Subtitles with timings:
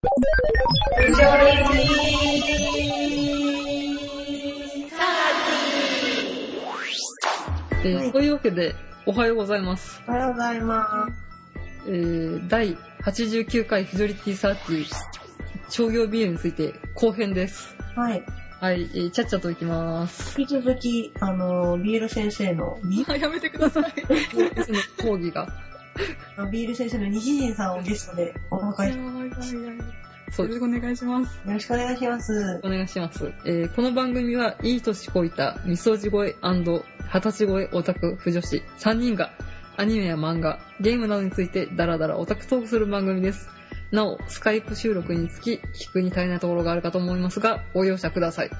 [0.00, 8.76] えーというわけで、
[9.06, 10.00] おはようございます。
[10.06, 11.08] おはようございま
[11.88, 14.86] えー第89回フィジョリティサーティ
[15.68, 17.70] 商業ビールについて後編です。
[17.70, 17.76] す。
[17.96, 18.22] はい。
[18.60, 20.40] はい、えーちゃっちゃといきます。
[20.40, 23.92] 引き続き、あの、ビール先生の、ビあ、やめてください。
[24.64, 25.48] その講義が。
[26.52, 28.98] ビール先生の西陣さんをゲストでお迎えし
[30.30, 30.58] そうです。
[30.58, 31.36] よろしくお願いします。
[31.46, 32.60] よろしくお願いします。
[32.62, 33.32] お願いします。
[33.44, 36.82] えーこの番組はいい年こいたみそじ声二十
[37.20, 39.30] 歳声オタク婦女子3人が
[39.76, 43.48] アニメや漫画、ゲームなどについてダラダラオタクトークする番組です。
[43.92, 48.50] なお、スカイプ収録につき聞くに足りないところがあるかと思いますが、ご容赦ください。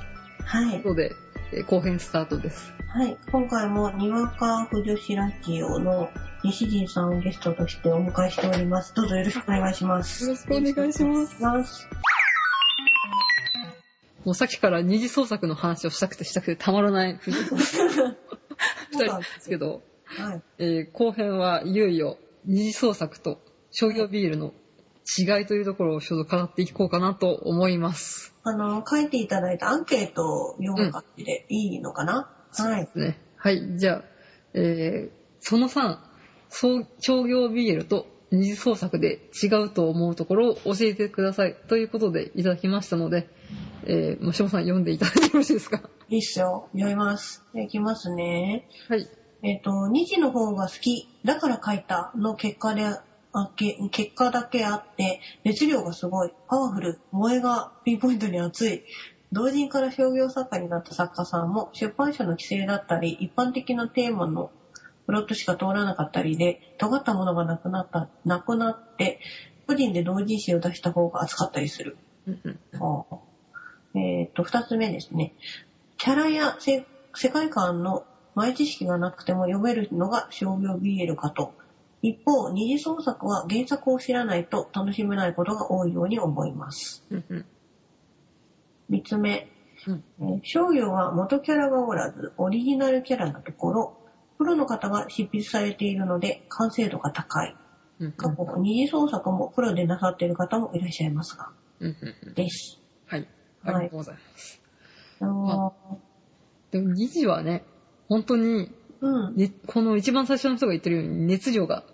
[0.45, 0.83] はいという。
[0.85, 1.17] ことで、
[1.53, 2.75] えー後編スタートです。
[2.89, 3.17] はい。
[3.31, 6.11] 今回も、にわか不女子ラジオの
[6.45, 8.95] 西陣さんをゲストとしてお迎えしております。
[8.95, 10.25] どうぞよろしくお願いします。
[10.25, 11.89] よろしくお願いします。
[14.25, 17.59] もうさっきから二次創作の話をしたくてしたくてたまらない藤井さん
[18.91, 20.43] 二人ですけど、はい。
[20.59, 24.53] えー後編はいよいよ二次創作と商業ビールの
[25.19, 28.35] 違いというところをちょっと語っていこうかなと思います。
[28.45, 32.89] あの、書いていただいたアンケートを読む感じでいいのかな、はい。
[32.95, 33.19] ね。
[33.37, 34.03] はい、じゃあ、
[34.55, 35.99] えーその3、
[36.49, 43.29] そう商業ビールと二次創作で違うと思うところを教えてくださいということでいただきましたので、
[43.85, 45.89] えー、もしもさん読んでいただいてよろしいですか？
[46.09, 46.69] いいっすよ。
[46.73, 47.45] 読みます。
[47.55, 48.69] いきますね。
[48.89, 49.09] はい。
[49.43, 52.83] えっ、と、2時の方が好き、だから書いたの結果で、
[53.33, 58.85] あけ結果だけあって、熱量がすごい、パワフル、萌えがピンポイントに熱い。
[59.31, 64.51] 同人から商業作家になった作家さんも、出版社の規制だったり、一般的なテーマの
[65.07, 69.21] プロットしか通らなかったりで、尖ったものがなくなった、なくなって、
[69.67, 71.97] 個人で同人誌を出した方が熱かったりする。
[73.95, 75.35] えっ、と、二つ目ですね。
[75.99, 81.55] キャラやせ世界観の前知識がなくても読めるのが商業 BL かと。
[82.03, 87.05] 一方、二次創作は原作を知らないと楽しめないことが多いように思います。
[87.11, 87.47] うんうん
[88.89, 89.49] 三つ目。
[90.43, 93.99] 商業は元キャラがおらず、オリジナルキャラなところ、
[94.39, 97.55] プロの方が執筆されているので完成度が高い。
[98.01, 101.51] うん過去、二次創作もプロでなさっている方もいらっしゃいますが、
[102.35, 102.81] です。
[103.07, 103.29] はい。
[103.65, 104.63] ありがとうございます。
[105.21, 105.75] あの
[106.71, 107.65] でも2次はね、
[108.09, 109.37] 本当に、ーうん。
[109.37, 111.85] ね、この一番最初の人が言ってるように熱量が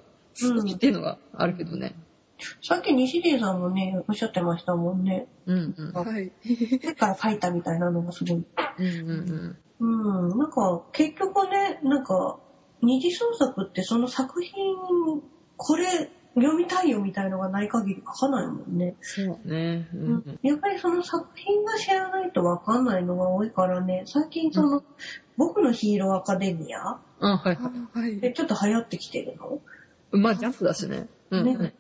[0.41, 1.95] 好きっていうのがあるけどね。
[2.63, 5.27] さっき西出さんもね、おっしゃってましたもんね。
[5.47, 5.93] うんうん。
[5.93, 6.33] はい。
[6.81, 8.37] 手から書いたみたいなのがすごい。
[8.37, 8.45] うん
[8.79, 10.29] うんうん。
[10.31, 10.39] うん。
[10.39, 12.39] なんか、結局ね、なんか、
[12.83, 14.53] 二次創作ってその作品、
[15.57, 18.97] これ読みたいよみたいのがない限り書かないもんね。
[19.01, 19.89] そうね。
[19.95, 20.39] うんうん。
[20.43, 24.83] やっぱりその作品が知らないとわかんないのが多いからね、最近その、
[25.37, 27.99] 僕のヒーローアカデミアあ、はいはい。
[27.99, 28.21] はい。
[28.21, 29.61] でちょっと流行ってきてるの？
[30.19, 31.09] まあ、ジャンプだしね。
[31.31, 31.59] うんうん。
[31.63, 31.75] ね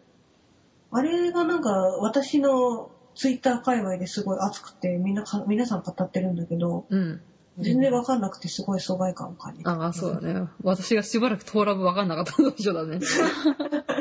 [0.91, 7.21] あれがなんか私のツイッター界隈ですごい熱くてみんなか皆さん語ってるんだけど、うん。
[7.59, 9.69] 全然わかんなくてすごい疎外感を感じて。
[9.69, 10.48] ああ、そうだね。
[10.62, 12.98] 私がしばらくトーラブ分かんなかったのと一緒だね。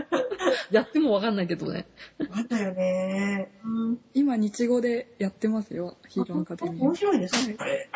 [0.72, 1.86] やっても分かんないけどね。
[2.32, 3.52] あったよね。
[3.64, 3.98] うん。
[4.14, 5.98] 今、日語でやってますよ。
[6.08, 6.96] ヒーローアカデミ面ー。
[6.96, 7.90] 白いですね、これ。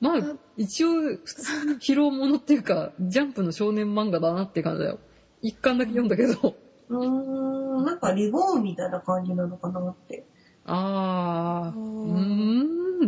[0.00, 4.98] まあ、一応、普通に疲労ものっていうか、ジャンプの少年漫画だなって感じだよ。
[5.40, 6.54] 一巻だけ読んだけど。
[6.90, 10.24] うーん、なんかリボーンみたいな感じなのかなって。
[10.66, 12.23] ああ、うーーん。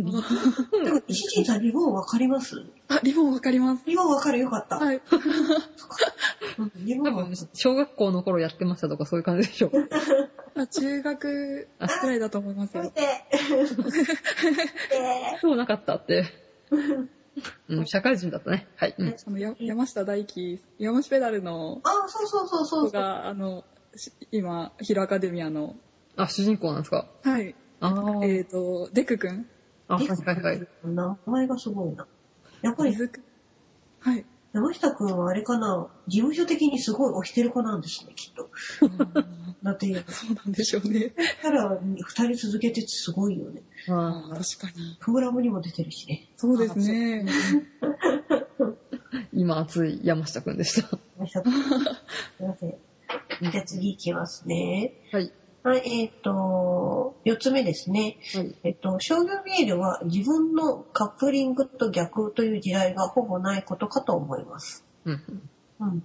[0.03, 2.55] でも、石陣さんリボーンわかります？
[2.87, 3.83] あ、リボンわかります。
[3.85, 4.77] リボーンわかるよかった。
[4.77, 5.01] はい。
[6.57, 9.71] うんリボンわか分、小学校の頃やってましたとかそういう感じでしょ。
[10.55, 11.67] あ中学
[12.01, 12.85] くらいだと思いまする。
[12.85, 12.89] よ。
[12.89, 13.07] 見て。
[15.33, 16.25] 見そうなかったって。
[17.69, 18.67] うん、社会人だったね。
[18.75, 18.95] はい。
[18.97, 22.91] うんあの、や山下大輝、山下ペダルのあ、そうそうそうそうそう。
[22.91, 23.63] 子が、あの、
[23.95, 25.75] し今、ヒーローアカデミアの、
[26.15, 27.07] あ、主人公なんですか？
[27.21, 27.53] はい。
[27.79, 28.25] ああ。
[28.25, 29.47] えっ、と、デク君。
[29.87, 30.67] あ、はいはいはい。
[30.83, 32.07] 名前がすごいな。
[32.61, 32.95] やっぱり
[33.99, 34.25] はい。
[34.53, 38.49] 山下くんはあれかな、事務所的にすごい推してる子なんですね、きっと。
[39.63, 41.13] だって、そうなんでしょうね。
[41.41, 43.61] キャラ二人続けててすごいよね。
[43.89, 44.97] あ確かに。
[44.99, 46.29] プログラムにも出てるしね。
[46.37, 47.25] そうですね。
[47.25, 48.75] ー
[49.33, 50.97] 今熱い山下くんでした。
[51.17, 51.51] 山下くん。
[51.53, 51.59] す
[52.39, 52.75] いません。
[53.51, 54.93] じゃあ次行きますね。
[55.11, 55.31] はい。
[55.67, 58.17] はい、えっ、と、四つ目ですね。
[58.33, 58.55] はい。
[58.63, 64.85] えっと、商業メールは自分のカップリングと逆という時代がほぼないことかと思います。
[65.03, 65.21] うん。
[65.81, 66.03] うん。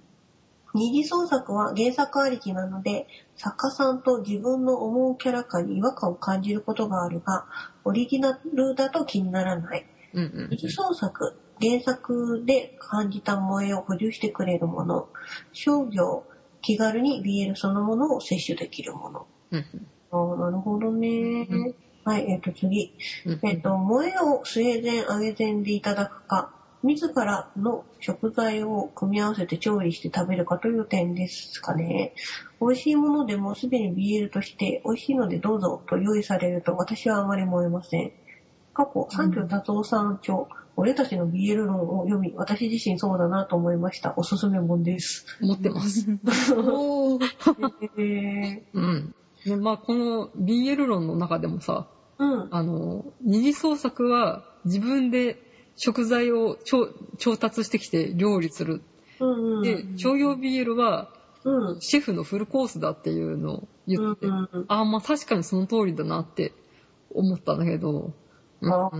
[0.73, 3.07] 二次創作は原作ありきなので、
[3.37, 7.45] 作家さんと自分の思うキャラ感に違和感を感じることがあるが、
[7.85, 9.85] オリジナルだと気にならない。
[10.11, 15.07] うんうん二次創作、原作で感じた萌えを補充してくれるもの、
[15.53, 16.25] 商業、
[16.61, 19.27] 気軽に BL そのものを摂取できるもの。
[19.57, 21.47] うんああ、なるほどね。
[21.49, 22.93] うんはい、えっ、と次。
[23.25, 26.51] うんえっ、と、萌えをスウェーデン揚げ膳でいただくか、
[26.83, 32.13] 自らの食材を組み合わせて調理して食べるかという点ですかね。
[32.59, 38.11] 美味しいものでもすでに BL として美味しいのでどうぞと用意されると私はあまり燃えません。
[38.73, 40.39] 過去、三居達夫さん著、
[40.75, 44.13] 俺たちの BL 論を読み、私自身そうだなと思いました。
[44.17, 45.25] おすすめ本です。
[45.39, 46.05] 持ってます。
[46.57, 47.23] おー
[47.97, 49.15] え うん。
[49.45, 52.47] で、まあ、この BL 論の中でもさ、ー、うん。
[52.51, 55.37] あの、二次創作は自分で
[55.75, 58.81] 食材を調調達してきて料理する。
[59.19, 59.61] うんうん。
[59.63, 61.09] で、商業 BL は
[61.45, 61.81] うん。
[61.81, 66.53] シェフのフルコースだっていうのを言ってて、うんうんああ、まあ確かにその通りだなって
[67.13, 68.13] 思ったんだけど、
[68.61, 68.91] うんああ、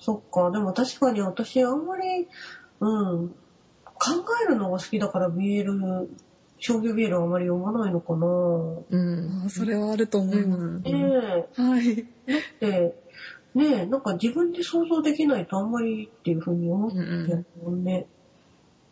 [0.00, 0.50] そっか。
[0.50, 2.26] でも確かに私あんまり、
[2.80, 3.34] うん、考
[4.46, 6.08] えるのが好きだから BL、
[6.66, 8.26] 商業 BL はあまり読まないのかな。
[8.26, 9.50] うん。
[9.50, 10.62] それはあると思います。
[10.62, 10.92] うんね
[11.56, 12.06] はい。
[12.26, 12.94] え、で、
[13.54, 18.06] ねえ、なんか自分で想像できないとあんまりっていうふうに思ってるもんね。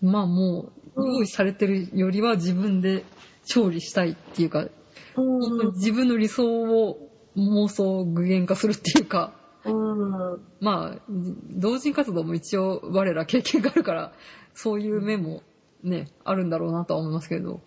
[0.02, 3.06] まあもう、用意されてるよりは自分で
[3.46, 4.68] 調理したいっていうか、
[5.16, 9.32] うん、自分の理想を妄想を具現化するっていうか、
[9.64, 14.12] うん、まあ、同人活動も一応我ら経験があるから、
[14.52, 15.42] そういう面も
[15.82, 17.60] ね、あるんだろうなとは思いますけど。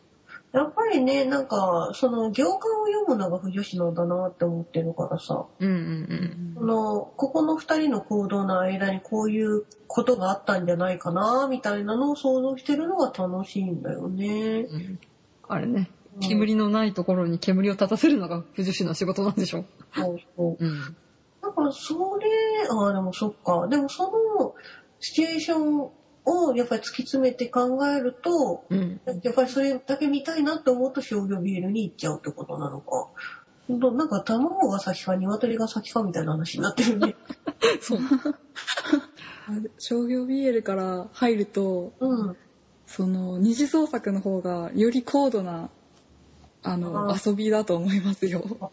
[0.54, 5.46] やっぱりね、なんか、その行間を読むのが不女子なんだなって思ってるからさ。
[5.60, 14.62] うんうんこの、ここの二人の行動の間にこういうことがあったんじゃないかな、みたいなのを想像してるのが楽しいんだよね。
[14.62, 15.00] うんうん。
[15.50, 19.66] あれね、うん煙のないところに煙を立たせるのが不女子の仕事なんでしょ？
[19.94, 20.64] そうそう。
[20.64, 20.96] うん。
[21.42, 22.30] だからそれ、
[22.72, 23.68] ああ、でもそっか。
[23.68, 24.06] でもそ
[24.38, 24.56] の
[25.02, 25.90] シチュエーション
[26.26, 29.00] をやっぱり突き詰めて考えると、うん。
[29.24, 33.08] やっぱりそれだけ見たいなって思うと商業ビールに行っちゃうってことなのか。
[33.68, 37.16] ほんとなんか卵が先か鶏が先かみたいな話になってるね。
[37.82, 38.00] そう。
[38.00, 42.38] あ商業 BL から入ると、うん。
[42.88, 45.70] その二次創作の方がより高度な
[46.64, 48.72] あのあ遊びだと思いますよ。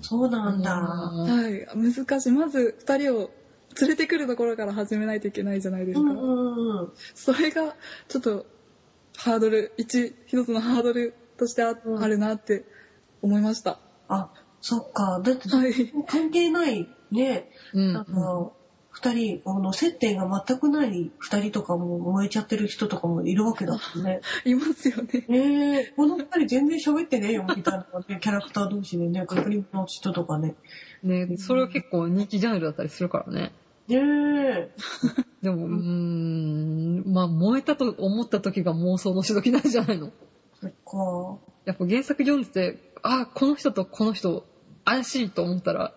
[0.00, 0.76] そうなんだ。
[0.76, 2.30] はい、難しい。
[2.30, 3.30] まず二人を
[3.80, 6.10] 連れてくるところから始めないといけないじゃないですか。
[7.14, 7.74] それが
[8.08, 8.46] ちょっと
[9.16, 12.64] ハードル、一、一つのハードルとしてあ,、るなって
[13.20, 13.80] 思いました。
[14.08, 14.30] あ、
[14.60, 15.20] そっか。
[15.22, 15.72] だってはい。
[16.06, 17.50] 関係ないね。
[17.74, 18.52] うんなんか、
[18.90, 24.20] 二人、あの、接点が全くない二人とかも燃えちゃってる人とかもいるわけだもんね。
[24.44, 25.24] いますよね。
[25.28, 30.56] ねえ、この二人全然喋ってねえよ、みたいなね、キャラクター同士でね、確認の人とかね。
[31.02, 33.52] ね、それは結構人気ジャンルだったりするからね。
[33.88, 34.70] ねえ。
[35.42, 40.10] でも、うーん、まあ、燃えたと思った時が妄想のしどきなんじゃないの？
[40.60, 41.38] そっか。
[41.64, 44.44] やっぱ原作読んでて、あ、この人とこの人、
[44.84, 45.94] 怪しいと思ったら、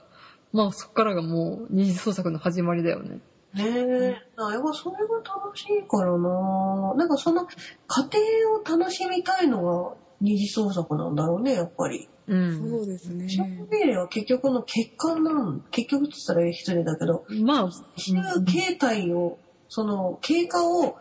[0.54, 3.20] まあそっからがもう二次創作の始まりだよね。
[3.54, 4.16] ねえ。
[4.38, 7.46] あやっぱそれが楽しいからななんかその、
[7.88, 8.18] 過程
[8.54, 12.08] を楽しみたいのが二次創作なんだろうね、やっぱり。
[12.28, 12.32] う。
[12.32, 13.28] そうんですね。
[13.28, 20.96] ショック命令は結局の結果なん、結局って言ったら失礼だけど、まあ、そういう形態を、その経過を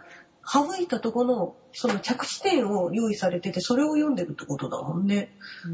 [0.47, 5.31] 省いたところの、その着地点を用意されてて、それを読んでるってことだもんね。
[5.67, 5.73] うん。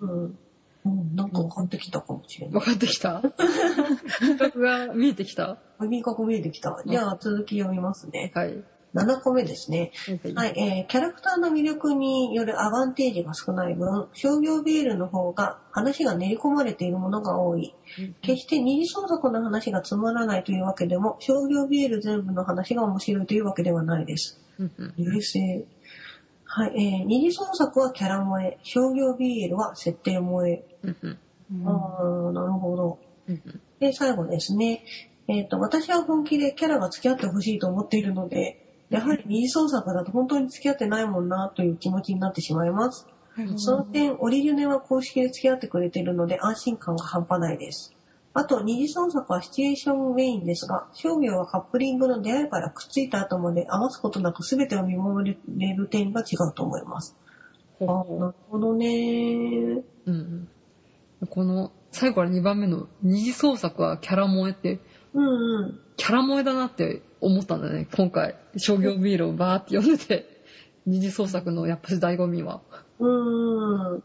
[0.00, 0.38] うん。
[0.86, 2.60] うん、なんか分かってきたかもしれない。
[2.60, 3.22] 分かってきた？
[4.20, 5.58] 感覚が見えてきた？
[5.80, 6.76] 味覚見えてきた。
[6.86, 8.30] じゃあ続き読みますね。
[8.34, 8.62] はい。
[8.94, 9.90] 7個目ですね。
[10.34, 17.74] ははい、えー、キャラクターの魅力によるアバンテージが少ない分、商業ビールの方が話が練り込まれているものが多い。
[18.22, 24.40] 決して二次創作の話がつまらないというわけでも、商業ビール全部の話が面白いというわけではないです。
[24.58, 25.66] うんうん冷静。
[26.44, 30.64] はい、えー、二次創作はキャラ萌え、商業ビールは設定萌え。
[30.84, 31.18] うん
[31.66, 32.98] あー、なるほど。
[33.80, 34.84] で、最後ですね。
[35.26, 43.06] えっ、と、私は本気でキャラが付き合ってほしいと思っているので、やはり二次創作だと本当に付き合ってないもんなという気持ちになってしまいます。
[43.34, 47.92] はいその点、オリジュネは公式で付き合ってくれているので安心感が半端ないです。
[48.32, 57.16] あと、二次創作はシチュエーションメインですが、商業はカップリングの出会いからくっついた後まで余すことなく全てを見守れる点が違うと思います。
[57.80, 59.82] あ、ほなるほどね。
[60.06, 60.48] うん
[61.30, 64.80] この最後から2番目の二次創作はキャラ萌えって、
[65.14, 65.80] うんうん。
[65.96, 68.36] キャラ萌えだなって思ったんだね、今回。
[68.56, 70.34] 商業ビールをバーって読んでて。
[70.86, 72.60] 二次創作のやっぱし醍醐味は。
[72.98, 74.02] うーん。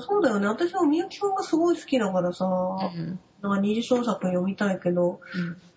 [0.00, 0.48] そうだよね。
[0.48, 3.20] 私はみゆきくんがすごい好きだからさ、うん。
[3.40, 5.20] なんか二次創作読みたいけど、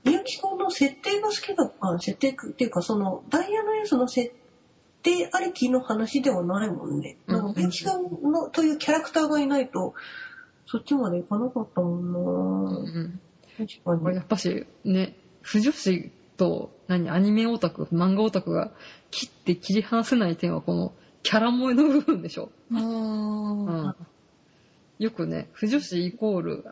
[0.04, 4.34] みゆきくんの設定が好きだあ設定っていうか、その、ダイヤのエースの設
[5.04, 7.18] 定ありきの話ではないもんね。
[7.28, 9.94] うんなんかみゆきくんのというキャラクターがいないと、
[10.66, 13.20] そっちまでいかなかったもうんなうん。
[13.58, 14.16] 確かに。
[14.16, 18.72] やっぱし、ね、不女子と、何、アニメオタク、漫画オタクが
[19.12, 22.52] 切って切り離せない点はこのキャラ萌えの部分でしょ。
[22.74, 23.96] あうーん。
[25.00, 26.66] よくね、不女子イコール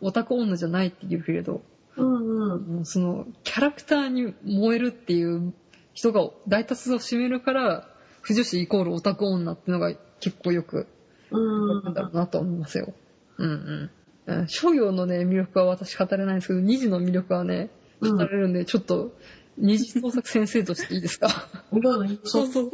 [0.00, 1.62] オタク女じゃないって言うけれど、
[1.96, 2.84] うんうん。
[2.84, 5.52] そのキャラクターに燃えるっていう
[5.92, 7.88] 人が大多数を占めるから、
[8.22, 10.86] 不女子イコールオタク女ってのが結構よく
[11.30, 12.92] うんなんだろうなと思いますよ。
[13.38, 13.90] うんうん。
[14.26, 17.70] うん商業のね、魅力は私語れないんですけど、二次の魅力はね、
[18.10, 19.12] うん語れるんで、ちょっと、
[19.58, 21.28] 二次創作先生としていいですか？
[21.72, 22.70] どうぞそうそう。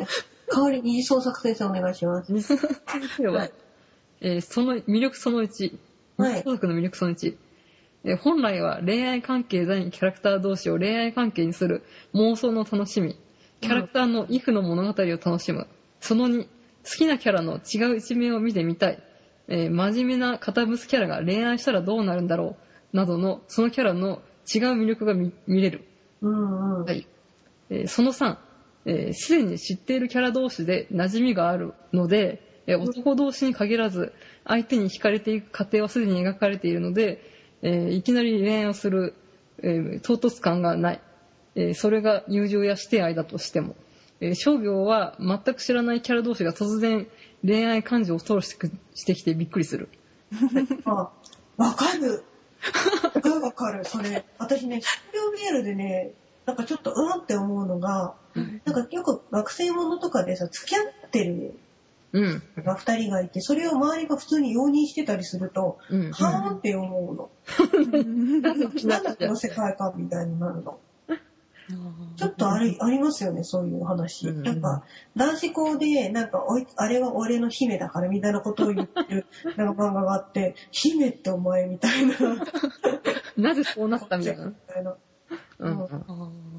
[0.51, 2.33] 代わりに二次創作先生お願いします。
[2.33, 3.53] 二次創作先生は、はい
[4.21, 5.79] えーその魅力その1、
[6.17, 7.37] はい二次創作の魅力その1、
[8.05, 11.83] えー本来は恋愛関係在にキャラクター同士を恋愛関係にする
[12.15, 13.17] 妄想の楽しみ、
[13.61, 15.67] キャラクターのイフの物語を楽しむ。
[16.01, 16.49] その2、好
[16.97, 19.03] きなキャラの違う一面を見てみたい。
[19.49, 22.57] えー真面目な堅物キャラが恋愛したらどうなるんだろ
[22.93, 22.97] う。
[22.97, 24.23] などの、そのキャラの
[24.55, 25.85] 違う魅力が見見れる。
[26.23, 26.85] うんうん。
[26.85, 27.07] はい。
[27.71, 28.37] えーその3、
[28.87, 34.13] えーすでに知っているキャラ同士で馴染みがあるので、えー男同士に限らず、
[34.45, 37.19] 相手に惹かれていく過程はすでに描かれているので、
[37.63, 39.15] えーいきなり恋愛をする、
[39.63, 41.01] えー唐突感がない。
[41.55, 43.77] えーそれが友情や師弟愛だとしても。
[44.21, 47.07] えー商業は全く知らないキャラ同士が突然
[47.47, 49.89] 恋愛感情を吐露してくしてきてびっくりする。
[50.87, 51.11] あ、
[51.57, 52.23] わかる。
[53.03, 54.25] わかるわかる、それ。
[54.39, 56.13] 私ね、資料メールでね、
[56.47, 58.15] なんかちょっとうんって思うのが、
[58.65, 61.59] なんかよく学生ものとかでさ、付き合ってる
[62.13, 62.43] うん。
[62.65, 66.11] が二人がいて、それを周りが普通に容認してたりすると、うん。
[66.11, 67.31] はーんって思うの。
[68.89, 70.81] なんだこの世界観みたいになるの。
[72.17, 74.29] ちょっとありありますよね、そういう話。
[74.29, 74.85] うんなんか、
[75.17, 82.15] 男子校で、なんかおい、あれは俺の姫だからみたいなことを言ってる、 なんか漫画があって、姫ってお前みたいな。
[83.37, 84.47] なぜそうなったみたいな？
[84.47, 84.97] みたいな。
[85.59, 85.89] うん。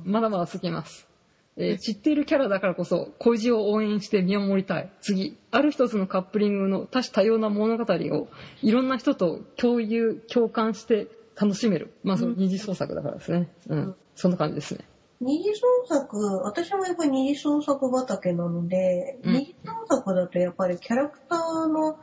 [0.06, 1.08] まだまだ続きます。
[1.58, 4.90] えー知っているキャラだからこそ、恋路を応援して見守りたい。
[5.02, 8.28] 次、ある一つのカップリングの多種多様な物語を、
[8.62, 11.92] いろんな人と共有、共感して楽しめる。
[12.04, 13.50] まあ、その二次創作だからですね。
[13.68, 13.78] うん。
[13.80, 14.84] うんそんな感じですね。
[15.22, 21.98] 二次創作、私もやっぱり二次創作畑なので、うん二次創作だとやっぱりキャラクターの、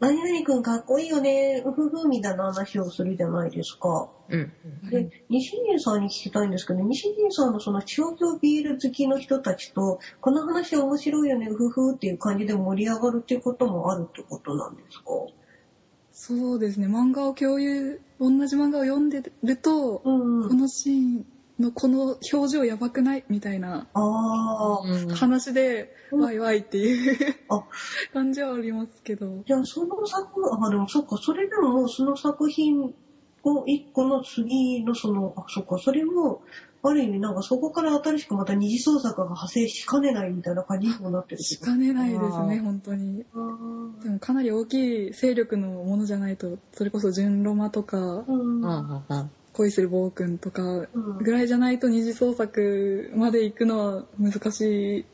[0.00, 4.10] 何々くんかっこいいよね、うふふみたいな話をするじゃないですか。
[4.30, 4.52] うん。
[4.90, 15.04] で、西陣さんに聞きたいんですけど、西陣さんのその商業ビール好きの人たちと、この話面白いよね、うふふっていう感じで盛り上がるっていうこともあるってことなんですか？
[16.12, 16.86] そうですね。
[16.86, 20.48] 漫画を共有、同じ漫画を読んでると、うんうん。
[20.48, 21.26] このシーン
[21.60, 23.24] のこの表情やばくない？
[23.28, 27.64] みたいなああ、うん話で、うんワイワイっていうあ
[28.12, 29.42] 感じはありますけど。
[29.46, 30.26] じゃあその作、
[30.64, 32.80] あ、でもそっか、それでももうその作品
[33.44, 36.42] を一個の次のその、あ、そっか、それも、
[36.82, 43.26] ある意味なんかそこから新しくまた二次創作が派生しかねないみたいな感じにもなってるしかねないですね、あー本当に。
[43.34, 48.24] あーでもかなり大きい勢力のものじゃないと、それこそ純ロマとか、うん。
[48.24, 48.64] ううんん。
[48.66, 49.30] うん。
[49.60, 55.04] 恋する暴君とかうんぐらいじゃないと二次創作まで行くのは難し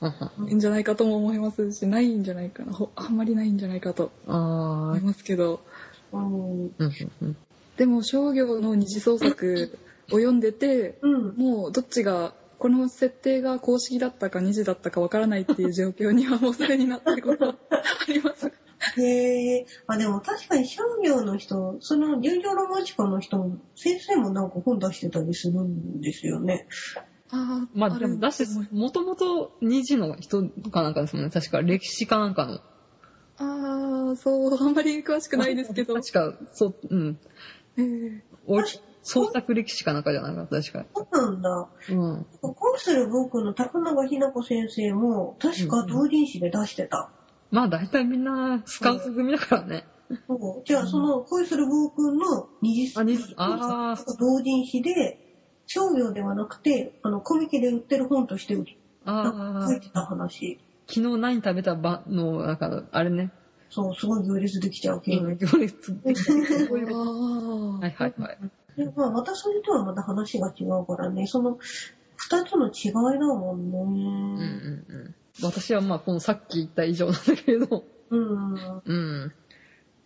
[0.00, 0.50] うん。
[0.50, 2.72] いんじゃないかとも思いますし、ないんじゃないかな。
[2.72, 5.60] ほあんまりないんじゃないかとあ思いますけど。
[7.78, 11.34] でも商業の二次創作を読んでて、うん。
[11.36, 18.52] もうどっちが、この設定が公式だったか二次だったかわからないっていう状況にはもうすでになってることはあります。
[18.96, 19.66] へえ。
[19.86, 26.66] あ、でも確かに商業の人、その流情ロマンチカの人も、先生もなんか本出してたりするんですよね。
[27.30, 31.30] あまあでも、だし、もともと二次の人かなんかですもんね。
[31.30, 32.60] 確か歴史かなんかの。
[33.38, 35.94] ああ、そう、あんまり詳しくないですけど。
[35.94, 37.18] 確か、そう、うん。
[37.78, 38.60] ええお
[39.02, 40.86] 創作歴史かなんかじゃなかった、確か。
[40.94, 41.68] そうなんだ。
[41.90, 42.26] うん。
[42.40, 47.10] 恋する僕の高永ひな子先生も、確か同人誌で出してた。
[47.50, 49.84] まあ大体みんなスカウト組だからね。
[50.28, 55.18] そうじゃあ、その恋する僕の二次あ二次あー同人誌で、
[55.66, 58.64] 商業ではなくて、あの、コミケで売ってる本として売っ
[59.04, 60.58] ああ書い、てた話。
[60.88, 63.32] 昨日何食べたばの、なんか、あれね。
[63.68, 65.16] そう、すごい行列できちゃう系。
[65.16, 66.38] うん、行列できたそう
[67.80, 68.38] はいはいはい。
[68.76, 71.58] でまあ、またそれとはまた話が違うからね、その、
[72.16, 73.78] 二つの違いだもんね。
[73.78, 75.14] うんうんうん。
[75.42, 78.82] 私はまあ、このさっき言った以上なんだけれど、うん。
[78.84, 78.92] う
[79.26, 79.32] ん。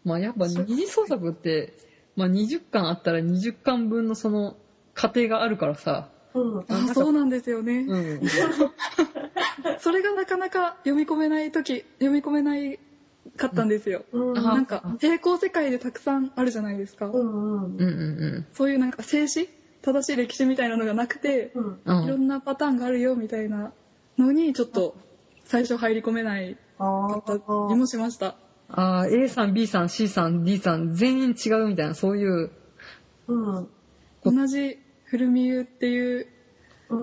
[0.04, 1.72] まあやっぱ二次創作って、
[2.16, 4.56] まあ20巻あったら20巻分のその
[4.94, 6.64] 過程があるからさ、うん。
[6.68, 7.86] あそうなんですよね。
[7.88, 8.20] うん。
[9.80, 12.78] それがなかなか読み込めないとき、読み込めない
[13.36, 14.04] かったんですよ。
[14.12, 14.38] うん。
[14.38, 17.06] あなんか、平行世界でたくさんあるじゃないですか。
[17.06, 17.84] うんうんうんう
[18.38, 19.48] んそういうなんか静止
[19.82, 21.64] 正しい歴史みたいなのがなくて、うん。
[21.64, 21.80] うん。
[21.84, 22.04] うん。
[22.04, 23.72] いろんなパターンがあるよみたいな
[24.18, 24.96] のに、ちょっと
[25.50, 27.52] 最初入り込めないあかったりあ。
[27.74, 28.36] もしました。
[28.68, 32.52] ああ、A さん、B さん、C さん、D さん、全員違うみたいな、そういう、
[33.26, 33.68] うん。
[34.24, 36.28] 同じフルミユっていう
[36.88, 36.94] う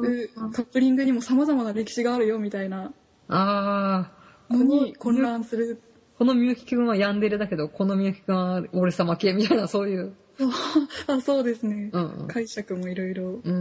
[0.48, 0.52] ん。
[0.54, 2.94] カップリングにも様々な歴史があるよみたいな
[3.28, 4.12] あ
[4.50, 5.82] あ、のに混乱する。
[6.18, 10.14] このみゆきくんはヤンデレだけど、このみゆきくんは俺様系みたいな、そういう。
[11.08, 11.90] あ、そうですね。
[11.92, 12.28] うんうん。
[12.30, 13.58] 解釈もいろいろうんう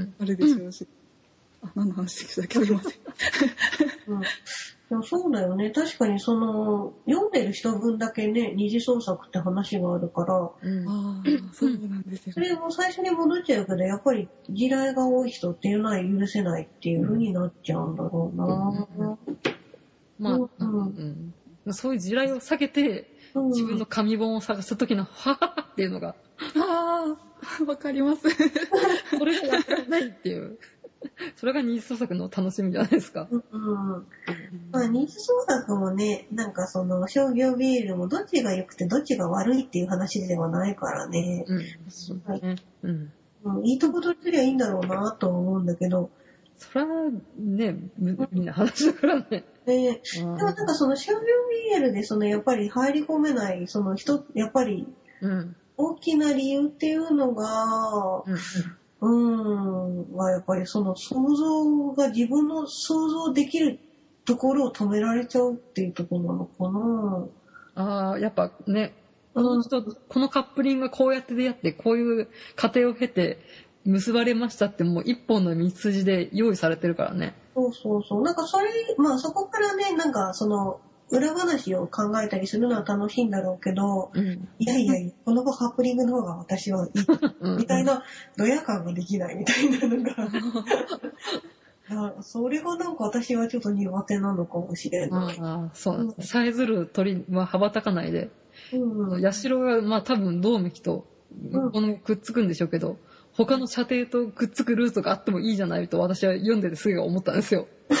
[0.00, 0.86] んあるでしょうし。
[1.62, 2.58] あ、何の話でしたっけ？
[2.64, 2.92] すいません。
[4.08, 4.20] うん。
[4.20, 5.70] でもそうだよね。
[5.70, 10.78] 確かにその、読んでる人分だけね、二次創作って話があるから、うん。
[10.78, 10.88] うん。
[10.88, 12.40] ああ、そうなんですよそ。
[12.40, 19.16] れも最初に戻っちゃうけど、やっぱり地雷が多い人っていうのは許せないっていう風になっちゃうんだろうな。
[20.18, 21.32] まあ、ううん
[21.70, 21.72] ん。
[21.72, 26.16] そういう地雷を避けて、うん自分の紙本を探すときの、はははっていうのが、
[26.56, 27.16] あ
[27.60, 28.28] あ、わかります。
[29.18, 30.58] それがないっていう。
[31.36, 33.28] それが二次創作の楽しみじゃないですか。
[33.30, 34.06] うん。
[34.70, 41.44] まあ、二次創作もね、なんかその商業ビールもどっちが良くてどっちが悪いっていう話ではないからね。
[41.46, 41.62] うん。
[41.88, 43.12] そうん。
[43.44, 46.10] うん、いいとこ取ってりゃいいんだろうなとは思うんだけど。
[46.56, 49.44] それはね、無理な話だからね。
[49.66, 51.20] ねうんでもなんかその商業
[51.70, 54.86] ビールでそのやっぱり入り込めない、その人、やっぱり
[55.20, 55.56] うん。
[55.76, 58.36] 大きな理由っていうのが、うん。
[59.02, 63.78] うーん、はやっぱりその想像が自分の想像できる
[64.24, 67.82] ところを止められちゃうっていうところなのかな。
[67.84, 68.92] ああ、やっぱね、
[69.34, 73.38] この人、このカップリングがこうやって出会って、こういう過程を経て
[73.84, 77.34] 結ばれましたってもう一本の道筋で用意されてるからね。
[77.54, 78.22] そうそうそう。
[78.22, 80.78] なんかそれ、まあそこからね、なんかその
[81.12, 84.48] 裏話を考えたりするのは楽しいんだろうけど、うん。
[84.58, 84.94] いやいや
[85.24, 86.92] このカップリングの方が私はいい。
[87.40, 88.02] うんみたいな、
[88.36, 90.14] ドヤ感ができないみたいなのが。
[92.18, 95.36] あそれがなんか私はちょっと苦手なのかもしれない。
[95.38, 96.28] ああ、そうなんです。
[96.28, 98.30] さえずる鳥は羽ばたかないで、
[98.72, 99.20] うん。
[99.20, 99.32] が、
[99.82, 101.04] まあ多分、銅メキと、
[101.52, 102.98] うんこのくっつくんでしょうけど、
[103.32, 107.66] 他の射程とくっつくルートがあってもいいじゃないと私は読んでてすぐ思ったんですよ。
[107.88, 107.98] え こ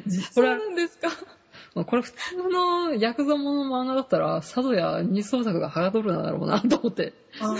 [0.10, 1.08] れは、そうなんですか？
[1.74, 7.12] まあこれ普通のヤクザもの漫画だったら、佐渡や二創作がはがどるんだろうなと思って。
[7.40, 7.54] あ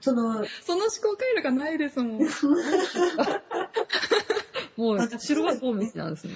[0.00, 2.24] その、 その思考回路がないですもん。
[2.24, 3.40] は
[4.76, 6.34] もう、ヤシロが銅メキなんですね。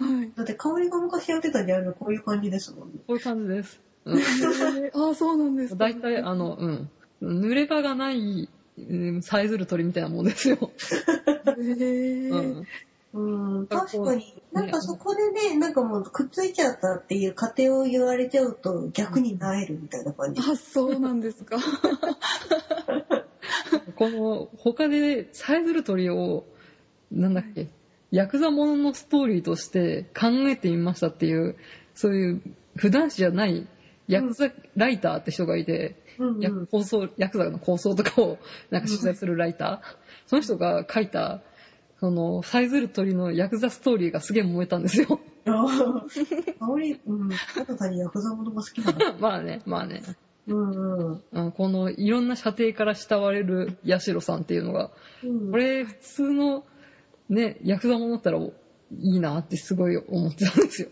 [0.00, 0.32] い。
[0.36, 2.94] だって香りが昔やってたジャンルこういう感じですもんね。
[3.06, 3.80] こういう感じです。
[4.04, 4.18] うん。
[4.18, 5.76] えーああ、そうなんですか。
[5.76, 6.90] 大体、あの、うん。
[7.22, 10.56] 濡れ場がない、うんさえずる鳥みたいなもんですよ。
[11.46, 12.66] へーうん。
[13.14, 14.42] うん、あ確かに。
[14.52, 20.42] なんかそこでね、なんかもうくっついちゃったっていう過程を言われちゃうと逆になえるみたいな感じ。
[20.42, 21.56] あ、そうなんですか。
[23.96, 26.44] この、他で、さえずる鳥を、
[27.10, 27.68] なんだっけ、
[28.10, 31.56] ヤクザもののストーリーとして考えてみましたっていう、
[31.94, 32.42] そういう、
[32.76, 33.66] 普段誌じゃない、
[34.06, 38.38] ヤクザライターって人がいて、うんヤク構想、ヤクザの構想とかを、
[38.70, 39.96] なんか取材するライター。
[40.26, 41.40] その人が書いた、
[42.00, 45.20] その、さえずる鳥のヤクザストーリーがすげえ燃えたんですよ。
[45.46, 49.18] ああ、香り、うん、ただ単にヤクザものが好きなの？
[49.18, 50.02] まあね、まあね。
[50.46, 51.22] うんうん。
[51.32, 54.92] うんこの、いろんな射程から慕われるヤシロさんっていうのが、
[55.24, 56.64] うんこれ普通の
[57.28, 58.52] ね、ヤクザものだったらい
[58.90, 60.88] いなってすごい思ってたんですよ。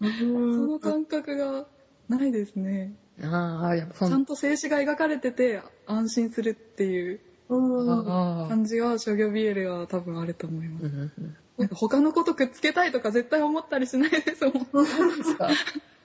[0.00, 1.66] うそんの感覚が
[2.08, 2.94] ないですね。
[3.22, 10.86] ああ、やっぱちゃん、と静止が描かれてて安心するっていう感じは商業 BL は多分あると思います。
[10.86, 11.36] うんうんうん。
[11.58, 14.52] なんか他のことくっつけたいとか絶対思ったりしないですもん。
[14.54, 15.48] ですか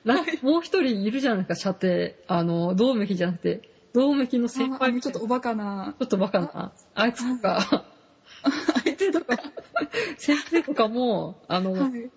[0.06, 2.12] なもう一人いるじゃないですか、射程。
[2.28, 3.62] あの、銅メキじゃなくて、
[3.94, 4.94] 銅メキの先輩。
[4.94, 5.96] のちょっとおバカな。
[6.00, 7.86] ちょっとバカな、あいつとか、
[8.84, 9.38] 相手とか。
[10.18, 12.10] 先生とかも、あの、はい。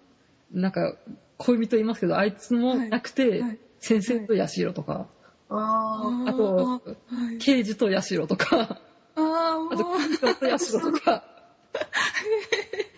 [0.52, 0.96] なんか、
[1.38, 3.58] 恋人いますけど、あいつもなくて、はい。
[3.80, 5.08] 先生とヤシロとか、
[5.50, 8.80] ああとあはい、刑事とヤシロとか、
[9.16, 11.24] ああ、もあと、国長とヤシロとか、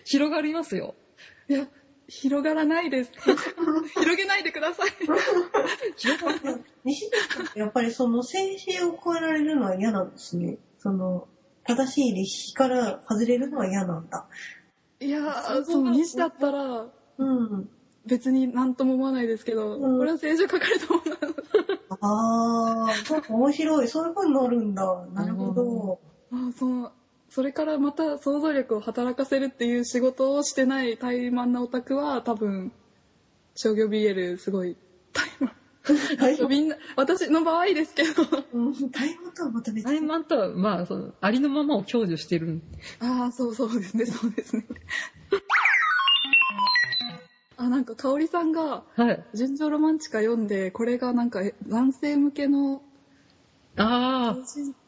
[0.05, 0.95] 広がりますよ。
[1.49, 1.67] う、いや、
[2.07, 3.11] 広がらないです。
[3.99, 4.89] 広げないでください。
[5.97, 6.59] 広がるあ。
[6.83, 10.57] 西田さんってやっぱりその静止を超えられるのは嫌なんですね。
[10.79, 11.27] その、
[11.65, 14.27] 正しい歴史から外れるのは嫌なんだ。
[14.99, 17.69] いやー、そうその西だったら、うん。
[18.07, 22.87] 別に何とも思わないですけど、うんこれは聖書書かれたものなの。
[22.89, 23.87] あー、なんか面白い。
[23.87, 25.05] そういう風になるんだ。
[25.13, 25.99] なるほど。
[26.31, 26.91] あーその
[27.29, 32.71] それからまた想像力を働かせるっていう仕事をしてない怠慢なオタクは多分
[33.55, 34.77] 商業 BL すごい
[35.13, 35.29] 怠
[36.17, 36.47] はい慢？
[36.47, 39.83] みんな私の場合ですけどうん、タイムとはまた別？
[39.83, 39.83] に。
[39.83, 42.61] タイマンとは、まあ、その、ありのままを享受してる。
[42.99, 44.65] ああそうそうですねそうですね
[47.57, 49.23] あなんか香織さんがはい。
[49.33, 52.81] 「純情ロマンチカ」読んでこれがなんかえ男性向けの
[53.75, 54.35] あ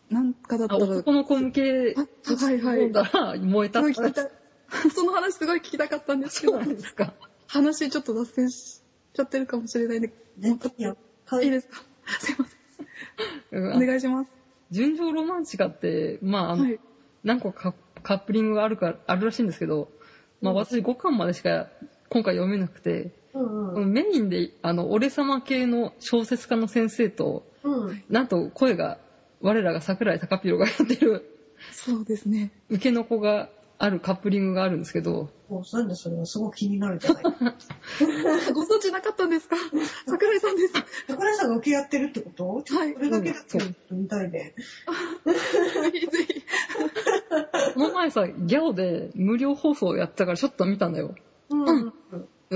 [0.10, 2.01] なんかだっあ、あたら男の子向け、あ
[2.36, 3.84] はいはい読んだら燃えた。
[3.84, 4.32] すごい聞きたい
[4.95, 7.13] その話すごい聞きたかったんですけそうどなんですか。
[7.47, 8.82] 話ちょっと脱線し
[9.13, 10.97] ちゃってるかもしれないんで全然いいよ。
[11.25, 11.51] はいい。
[11.51, 11.84] ですか？
[12.19, 12.55] すいませ
[13.58, 13.63] ん。
[13.63, 13.84] うん。
[13.84, 14.29] お願いします。
[14.71, 16.79] 純情ロマンチカって、まあ、あのはい。
[17.23, 19.89] 何個かカップリングがあるか、あるらしいんですけど、
[20.41, 20.58] まあうん。
[20.58, 21.69] 私5巻までしか
[22.10, 23.91] 今回読めなくて、うんうん。
[23.93, 28.04] メインで、あの、俺様系の小説家の先生と、うん。
[28.10, 28.98] なんと声が、
[29.41, 31.24] 我らが桜井高弘がやってる、
[31.72, 37.24] そうですね受けの子があるカップリングがあるんですけど、もうなんでそれはすごく気になるじゃない。
[38.54, 39.56] ご存知なかったんですか？
[40.08, 40.74] 桜井さんです
[41.08, 42.63] 桜井さんが受けやってるってこと？
[42.65, 43.60] ちょっとそれだけだけ
[43.91, 44.54] 見たいね。
[45.26, 46.45] ぜひぜひ
[47.76, 51.15] この前さ、ギャオで無料放送やってたからちょっと見たんだよ。
[51.50, 51.63] うん。
[51.65, 51.93] うん。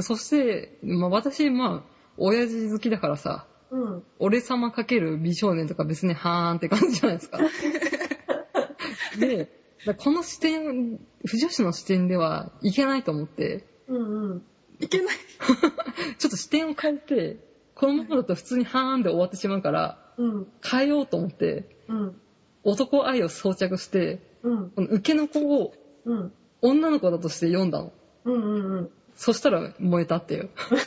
[0.02, 4.04] そして、まあ私、まあ、親父好きだからさ、うん。
[4.20, 7.40] 俺様かける美少年とか別にはーんって感じじゃないですか。
[9.20, 9.50] で、
[9.86, 14.44] だこの視点、不女子の視点ではいけないと思って、うんうん。
[14.80, 15.16] いけない
[16.18, 17.38] ちょっと視点を変えて、
[17.76, 20.48] このままだと普通にはーんで終わってしまうから、うん。
[20.64, 22.16] 変えようと思って、うん。
[22.64, 24.70] 男愛を装着して、うん。
[24.72, 25.74] この受けの子を
[26.06, 26.34] うん。
[26.62, 27.92] 女の子だとして読んだの。
[28.26, 28.90] うんうんうん。
[29.16, 30.50] そしたら燃えたっていう。
[30.70, 30.80] わ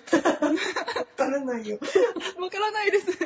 [1.17, 1.79] からないよ。
[2.41, 3.19] わからないです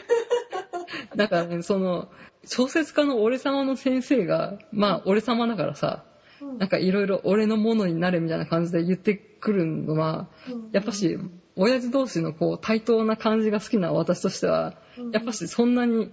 [1.16, 2.08] だからね、その、
[2.44, 6.04] 小説家の俺様の先生が、まあ俺様だからさ、
[6.42, 10.28] うんなんかいろいろ俺のものになれみたいな感じで言ってくるのは、
[10.72, 11.18] やっぱし、
[11.54, 14.74] 親父同士のこう対等な感じが好きな私としては、
[15.12, 16.10] やっぱしそんなに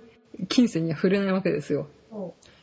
[0.49, 1.87] 金銭には触れないわけですよ。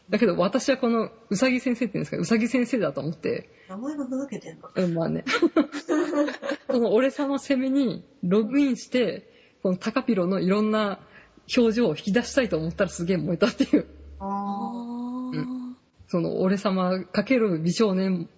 [0.06, 4.68] そだけど私はこのうさぎ先生って言うんですか、うさぎ先生だと思って、う名前がふざけてんの？
[4.74, 5.24] うん、まあね。
[6.68, 9.30] この俺様攻めにログインして、
[9.62, 11.00] このタカピロのいろんな
[11.56, 13.86] 表情を引き出したいと思ったらすげえ燃えたっていう。
[14.20, 15.74] ああー
[16.06, 18.28] その俺様かける美少年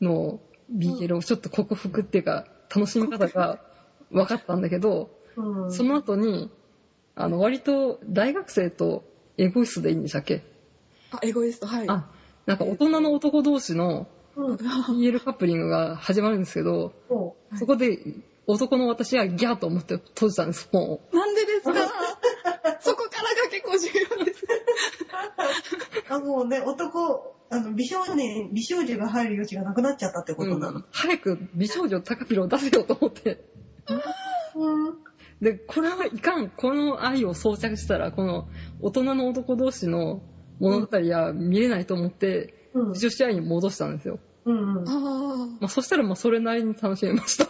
[0.00, 0.40] の
[0.74, 3.60] BL をちょっと克服っていうか、楽しみ方が
[4.10, 5.40] 分かったんだけど、あ。
[5.40, 5.72] うん。
[5.72, 6.50] その後に、
[7.14, 9.04] あの、割と大学生と
[9.36, 10.42] エゴイストでいいんでしたっけ？
[11.12, 12.06] あエゴイストはいあ、
[12.46, 14.54] なんか大人の男同士のうん。
[14.54, 17.98] BL カップリングが始まるんですけど、そそこで
[18.46, 21.00] 男の私はギャーと思って閉じたんです、本を。
[21.12, 21.74] なんでですか？
[22.80, 24.48] そこからが結構重要ですう。
[26.14, 30.82] あ、もうね、男、あの、美少年、美少女が入る余地がなくなっちゃったってことなの？
[30.92, 33.44] 早く美少女高ピロを出せよと思って。
[34.54, 34.96] うん。
[35.40, 36.50] で、これはいかん。
[36.50, 38.46] この愛を装着したら、この
[38.80, 40.22] 大人の男同士の
[40.60, 42.94] 物語は見れないと思って、うん。
[42.94, 44.20] 女子愛に戻したんですよ。
[44.44, 44.88] うんうん。
[44.88, 47.44] あまあ、そしたら、まあ、それなりに楽しめました。
[47.44, 47.48] ー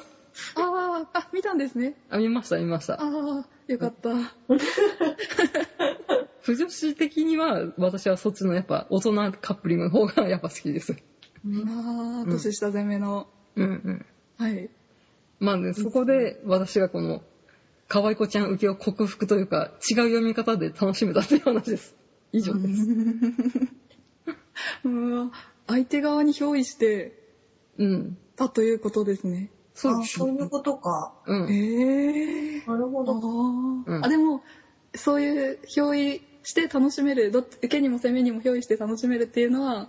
[0.57, 2.95] あーあ見たんですねあ、見ました、見ました。
[2.95, 4.11] ああよかった
[6.43, 10.95] 不女子的には、私はそっちのやっぱ大人カップリングの方がやっぱ好きです。
[10.95, 14.07] ああ年下攻めの、うんうん。
[14.39, 14.71] はい
[15.39, 17.23] まあね、そこで私がこの、
[17.89, 21.97] 可愛い子ちゃん受けを克服というか、違う読み方で楽しめたという話です。
[22.33, 22.89] 以上です。
[24.85, 25.33] うん
[25.67, 27.19] 相手側に憑依して
[27.79, 28.19] うん。
[28.37, 30.19] たということですねあ、そうです。
[30.19, 31.13] そういうことか。
[31.27, 31.53] うん。
[31.53, 33.13] ええあなるほど。
[33.13, 33.17] ー、
[33.87, 34.43] うんあでも
[34.95, 39.89] そういう憑依して楽しめるどっち受けにも攻めにも憑依して楽しめるっていうのは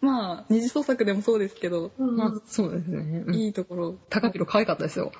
[0.00, 2.16] まあ二次創作でもそうですけど、うん。
[2.16, 3.24] まあ、そうですね。
[3.26, 5.12] うんいいところ高ピロ可愛かったですよ。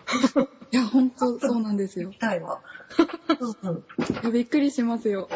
[0.72, 2.60] いや本当そうなんですよ見たいわ。
[3.62, 5.28] うんいやびっくりしますよ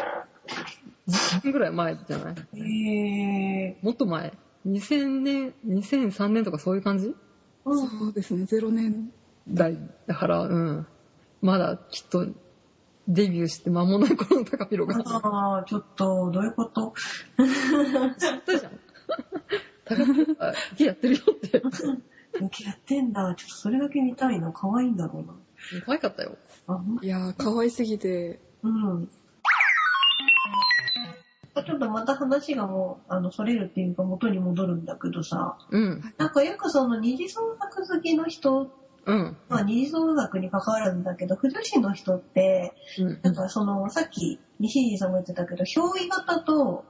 [1.11, 2.35] 10 年ぐらい前じゃない？
[3.67, 3.77] え。
[3.81, 4.33] もっと前
[4.67, 7.15] ?2000 年、2003年とかそういう感じ？
[7.65, 7.87] うん。
[7.87, 9.11] そうですね0年
[9.47, 10.87] 代だから、うん。
[11.41, 12.25] まだきっと
[13.07, 14.95] デビューして間もない頃の高ピロが。
[15.03, 16.93] ああ、ちょっと、どういうこと？
[17.37, 18.79] 知ったじゃん。
[19.85, 21.57] 高ピロが受けやってるよって。
[22.33, 23.33] 受けやってんだ。
[23.35, 24.51] ちょっとそれだけ見たいな。
[24.53, 25.33] 可愛いんだろうな。
[25.85, 26.37] 可愛かったよ。
[27.01, 29.09] いやー可愛すぎてうん。
[31.53, 36.01] ちょっとまた話がもう、あの、それるっていうか元に戻るんだけどさ、うん。
[36.17, 38.71] なんかよくその二次創作好きの人、
[39.05, 39.37] うん。
[39.49, 43.19] まあ二次創作に関わらずだけど、不女子の人って、うん。
[43.21, 46.85] なんかその、さっき西地さんも言ってたけど、表意型と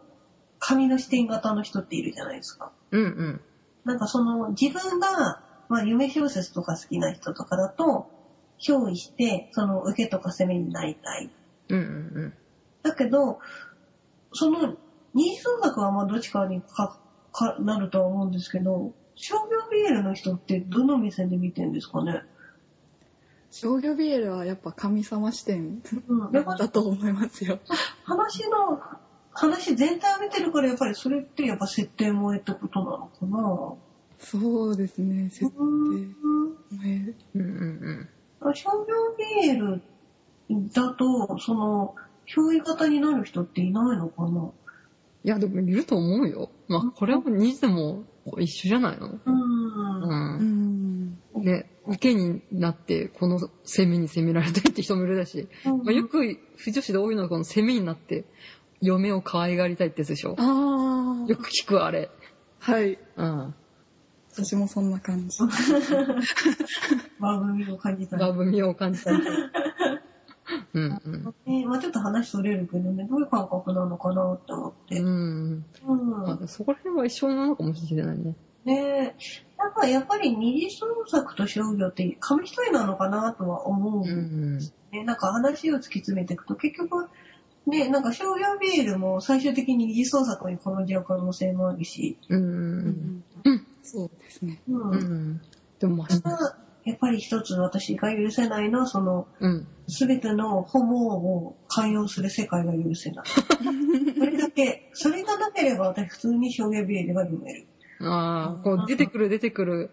[0.60, 2.71] 紙の視点型の人っているじゃないですか。
[2.91, 3.02] うん。
[3.02, 3.41] うん。
[3.84, 8.10] なんかその自分が、まあ夢小説とか好きな人とかだと、
[8.60, 11.32] 憑依して、その受けとか攻めになりたい。
[11.69, 11.80] うん。
[11.80, 12.34] うん。
[12.84, 13.39] だけど、
[14.34, 14.78] その
[15.13, 16.98] 二次創作はまあどっちかにか
[17.34, 22.24] かなるとは思うんですけど、商業 BL の人ってどの目線で見てんですかね？
[23.52, 26.32] 商業 BL はやっぱ神様視点うん。
[26.32, 27.60] だと思いますよ。
[28.04, 28.80] 話の、
[29.34, 33.74] 話全体を見てるからやっぱりそれってやっぱ設定萌えってことなのかな？
[34.20, 36.15] そうですね、設定うん
[36.70, 37.13] 萌え。
[37.36, 38.10] うん。
[38.41, 38.56] うん。
[38.56, 39.15] 商業
[39.58, 39.82] BL
[40.74, 41.96] だと、その、
[42.36, 44.52] 憑依型になる人っていないのかな？
[45.24, 46.50] いや、でもいると思うよ。
[46.67, 48.04] まあ、これは二次でも
[48.39, 49.08] 一緒じゃないの？
[49.08, 49.22] う。
[49.26, 50.04] うん。
[50.04, 51.44] うんん。
[51.44, 58.26] ね、受けになって、この攻めに攻められたいって人もいるだし、まあ、よく、不女子で多いのはこの攻めになって、
[58.82, 60.36] 嫁を可愛がりたいってやつでしょ？
[60.39, 61.28] ああ。
[61.30, 62.10] よく聞くあれ。
[62.60, 62.98] はい。
[63.17, 63.56] うん。
[64.34, 65.38] 私もそんな感じ。
[67.20, 68.17] 番組を感じた。
[68.17, 69.17] バブみを感じたり。
[70.74, 71.36] うんうん。
[71.46, 75.00] ねまあちょっと話それるけどね、どういう感覚なのかなって思って。
[75.00, 75.66] うん。
[75.88, 76.10] うん。
[76.10, 78.36] まあ、そこら辺は一緒なのかもしれないね。
[78.66, 79.16] ねえ。
[79.58, 84.02] なんかやっぱり二次創作と商業って紙一重なのかなとは思う。
[84.02, 84.60] うんん。
[84.92, 87.10] ね、なんか話を突き詰めていくと結局、
[87.68, 92.18] ね、なんか商業ビールも最終的に二次創作に転んじゃう可能性もあるし。
[92.30, 92.36] う。
[92.36, 94.62] うんうんそうですね。
[94.70, 94.92] うん。
[94.92, 95.42] うん。
[95.80, 99.67] でもまあ、やっぱり一つ私が許せないのは、その、うん。
[99.88, 103.26] すべてのホモを寛容する世界が許せない。
[104.17, 107.67] それだけ、それがなければ私普通に商業ビールが読める。
[108.02, 109.91] ああ、こう出てくる出てくる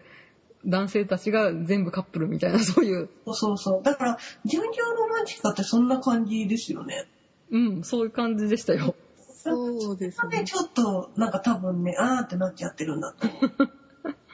[0.65, 3.09] 男性たちが全部カップルみたいな、そういう。
[3.25, 3.83] そうそうそう。
[3.83, 7.07] だから、純情ロマンチカってそんな感じですよね。
[7.51, 8.95] うん、そういう感じでしたよ。
[9.41, 10.23] そうですね。
[10.23, 13.69] それでちょっと、なんか多分ね、あーってなっちゃってるんだと思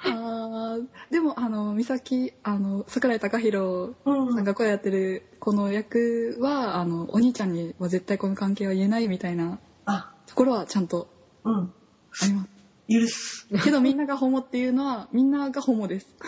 [0.08, 3.94] あーでも、あの、美咲、あの、桜井貴弘。
[4.06, 11.08] さんが声やってるこの役は、あの、お兄ちゃんには絶対この関係は言えないみたいなあ、ところはちゃんと
[11.44, 11.74] うん。
[12.22, 12.50] あります。
[12.88, 13.48] 許す。
[13.64, 16.08] けどみんながホモっていうのは、みんながホモです。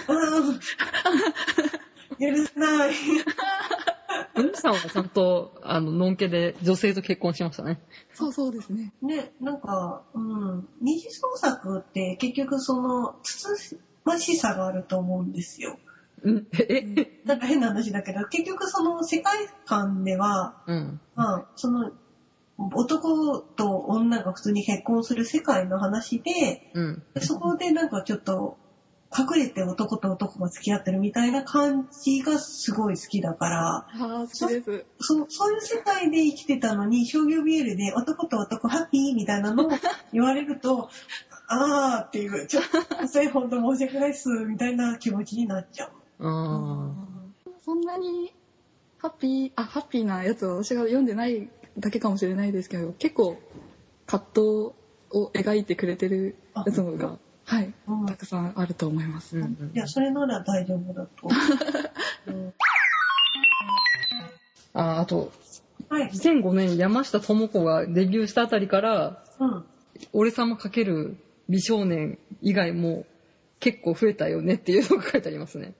[2.19, 2.93] 許せない。
[4.35, 7.79] お兄さんはちゃんと、あの、のんけで女性と結婚しましたね。
[8.13, 8.93] そうそうですね。
[9.01, 10.67] ね、なんか、うん。
[10.81, 15.77] 二次創作って結局その、つつましさがあると思うんですよ。
[16.23, 16.83] うん、え、
[17.23, 20.99] なんか変な話だけど、結局その世界観では、うん。
[21.15, 21.91] まあ、その、
[22.57, 27.03] 男と女が普通に結婚する世界の話で、うん。
[27.21, 28.57] そこでなんかちょっと、
[29.15, 33.87] 隠れて男と男が付き合ってるみたいな感じがすごい好きだから。
[34.99, 39.69] そうそういう世界で生きてたのに、商業ビールで男と男ハッピーみたいなのを
[40.11, 40.89] 言われると、
[41.47, 42.63] あーっていう、ちょっ
[42.99, 45.91] と、それ本当申し訳ないっす、みたいな気持ちになっちゃう。
[46.19, 46.93] あ
[47.63, 48.33] そんなに
[48.97, 53.37] ハッピー、あ、ハッピーなやつは私が読んでないだけかもしれないですけど、結構
[54.05, 54.41] 葛藤
[55.11, 59.37] を描いてくれてるやつのが、はい、うんたくさんあると思います。
[59.37, 61.29] ーうんいや、それなら大丈夫だと。
[62.27, 62.53] う ん
[64.73, 65.31] あ、あと、
[65.87, 66.09] はい。
[66.09, 69.65] 2005年山下智子がデビューしたあたりから、うん。
[70.11, 71.15] 俺様かける
[71.47, 73.05] 美少年以外も
[73.61, 75.73] 結構増えたよねっていうのが書いてありますね。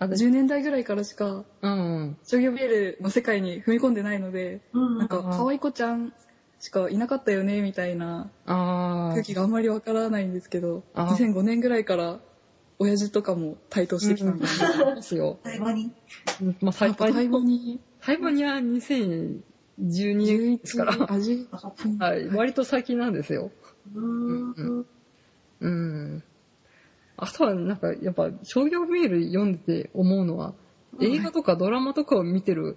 [0.00, 2.18] あ10年代ぐらいからしかうん。
[2.24, 4.98] 商業ビールの世界に踏み込んでないので、うん。
[4.98, 6.12] なんか可愛い子ちゃん
[6.62, 9.24] しかいなかったよねみたいなああ空。
[9.24, 12.20] 気があんまりわからないんですけど、あー2005年ぐらいから
[12.78, 14.44] 親父とかも台頭してきたんで、
[14.94, 15.40] ですよ。
[15.42, 15.90] 最後に？
[16.60, 19.42] まあ、台湾に最後には2012
[19.98, 20.92] 年ですから。
[20.92, 22.04] 11味あ、そっか。
[22.06, 22.28] はい。
[22.28, 23.50] 割と最近なんですよ。
[23.94, 24.86] うーん。
[25.60, 26.22] うん。
[27.16, 30.54] あとは、なんか、やっぱ、商業メール読んでて思うのは、
[31.00, 32.76] 映画とかドラマとかを見てる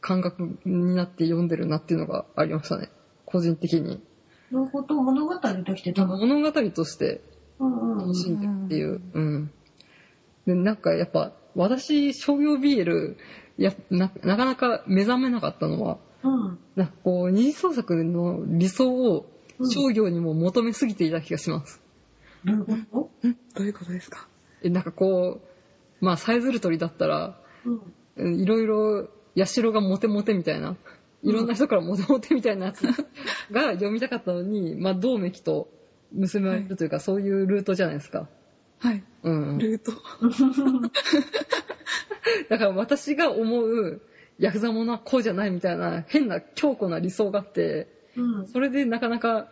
[0.00, 2.90] 感覚になって読んでるなっていうのがありましたね。
[3.30, 4.00] 個人的に。
[4.50, 5.92] なるほど、物語として。
[6.00, 7.20] 物語として
[7.58, 9.00] うんうん楽しんでるっていう。
[9.12, 9.50] うん。
[10.46, 13.16] で、なんかやっぱ、私、商業 BL、
[13.58, 16.58] やななかなか目覚めなかったのは、うん。
[16.76, 19.26] なんかこう、二次創作の理想を
[19.58, 21.82] うん商業にも求めすぎていた気がします。
[22.44, 24.28] どういうこんどういうことですか？
[24.62, 25.40] えなんかこ
[26.00, 27.80] う、まあ、さえずる鳥だったら、とうん。
[28.34, 29.08] うんいろいろ、
[29.44, 30.76] 社がモテモテみたいな。
[31.22, 32.82] いろんな人からモテモテみたいなやつ
[33.50, 35.68] が読みたかったのに、まあ、同盟と
[36.12, 38.28] 結ばれるというか、そういうルートじゃないですか。
[38.78, 39.02] はい。
[39.24, 39.58] うん。
[39.58, 39.92] ルート。
[42.48, 44.00] だから私が思う
[44.38, 48.46] ヤクザものはこうじゃないみたいな変な強固な理想があって、うん。
[48.46, 49.48] それでなかなか、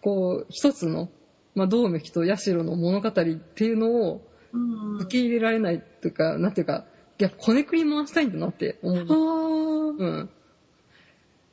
[0.00, 1.10] こう、一つの、
[1.54, 4.96] まあ、道明と社の物語っていうのをうん。
[4.96, 6.84] 受け入れられないというか、なんていうか、
[7.18, 9.96] いや、こねくり回したいんだなって思う。
[9.98, 10.30] うん。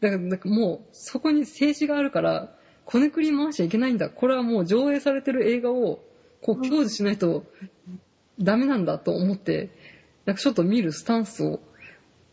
[0.02, 4.10] だから、なんかもう、そこに静止があるから、こねくり回しちゃいけないんだ。
[4.10, 6.00] これはもう上映されてる映画を、
[6.42, 7.44] こう、享受しないと
[8.40, 9.70] ダメなんだと思って、
[10.26, 11.60] なんかちょっと見るスタンスを、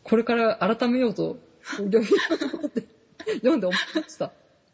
[0.03, 4.33] これから改めようと、読読んで思いました。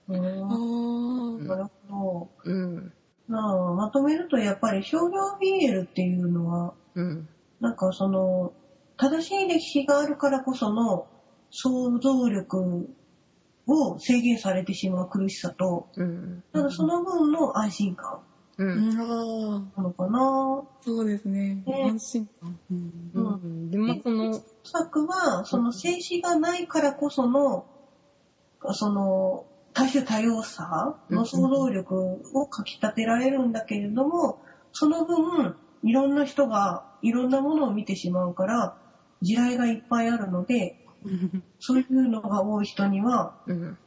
[0.08, 1.46] うんあうんー。
[1.46, 2.50] なるほど。
[2.50, 2.92] うん。
[3.28, 7.28] まあ、まとめるとやっぱり商業 BL っていうのは、うん。
[7.60, 8.52] なんかその、
[8.98, 11.06] 正しい歴史があるからこその
[11.52, 12.88] 想像力
[13.66, 16.42] を制限されてしまう苦しさと、うん。
[16.52, 18.20] ただその分の安心感
[18.58, 18.64] う。
[18.64, 18.88] うん。
[18.96, 19.04] な
[19.76, 20.62] のかな。
[20.80, 21.62] そうですね。
[21.66, 22.58] ね安心感。
[22.70, 23.70] うんうん。
[23.70, 27.66] でも、その、作は、その静止がないからこその、
[28.72, 34.40] その、多種多様さの想像力をかき立てられるんだけれども、
[34.72, 38.76] その分、いろんな人がいろんなものを見てしまうから、
[39.22, 40.76] 地雷がいっぱいあるので、
[41.58, 43.78] そういうのが多い人には、うん。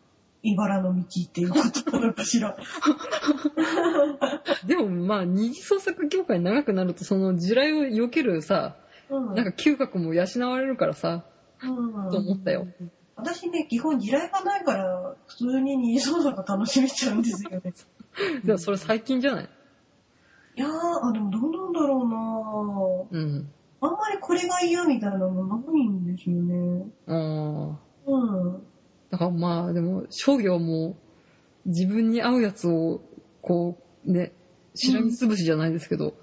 [0.43, 2.55] 茨の道っていうことなのかしら。
[4.67, 8.75] でも、まあ、二次創作業界長くなると、その地雷を避けるさ、
[9.09, 9.33] うん。
[9.33, 11.23] なんか嗅覚も養われるからさ、
[11.63, 12.67] うんと思ったよ。
[13.15, 17.61] 私ね、基本地雷がないから、普通に二次創作楽しめちゃうんですよね。
[18.43, 19.49] でもそれ最近じゃない
[20.57, 23.51] いやー、あ、でもどうなんだろうなうん。
[23.81, 26.85] あんまりこれが嫌みたいなのないんですよね。
[27.07, 28.11] ああ。
[28.11, 28.63] うん。
[29.09, 30.95] だからまあ、でも、商業も
[31.65, 33.01] 自分に合うやつを、
[33.41, 34.31] こう、ね、
[34.75, 36.15] しらみつぶしじゃないですけど、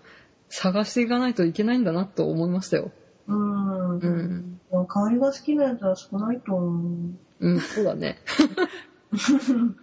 [0.48, 2.92] 探していかないといけないんだなと思いましたよ。
[3.26, 3.98] うん。
[3.98, 4.86] うん。
[4.86, 7.14] 香りが好きなやつは少ないと思う。
[7.40, 8.18] うん、そうだね。
[9.52, 9.76] うん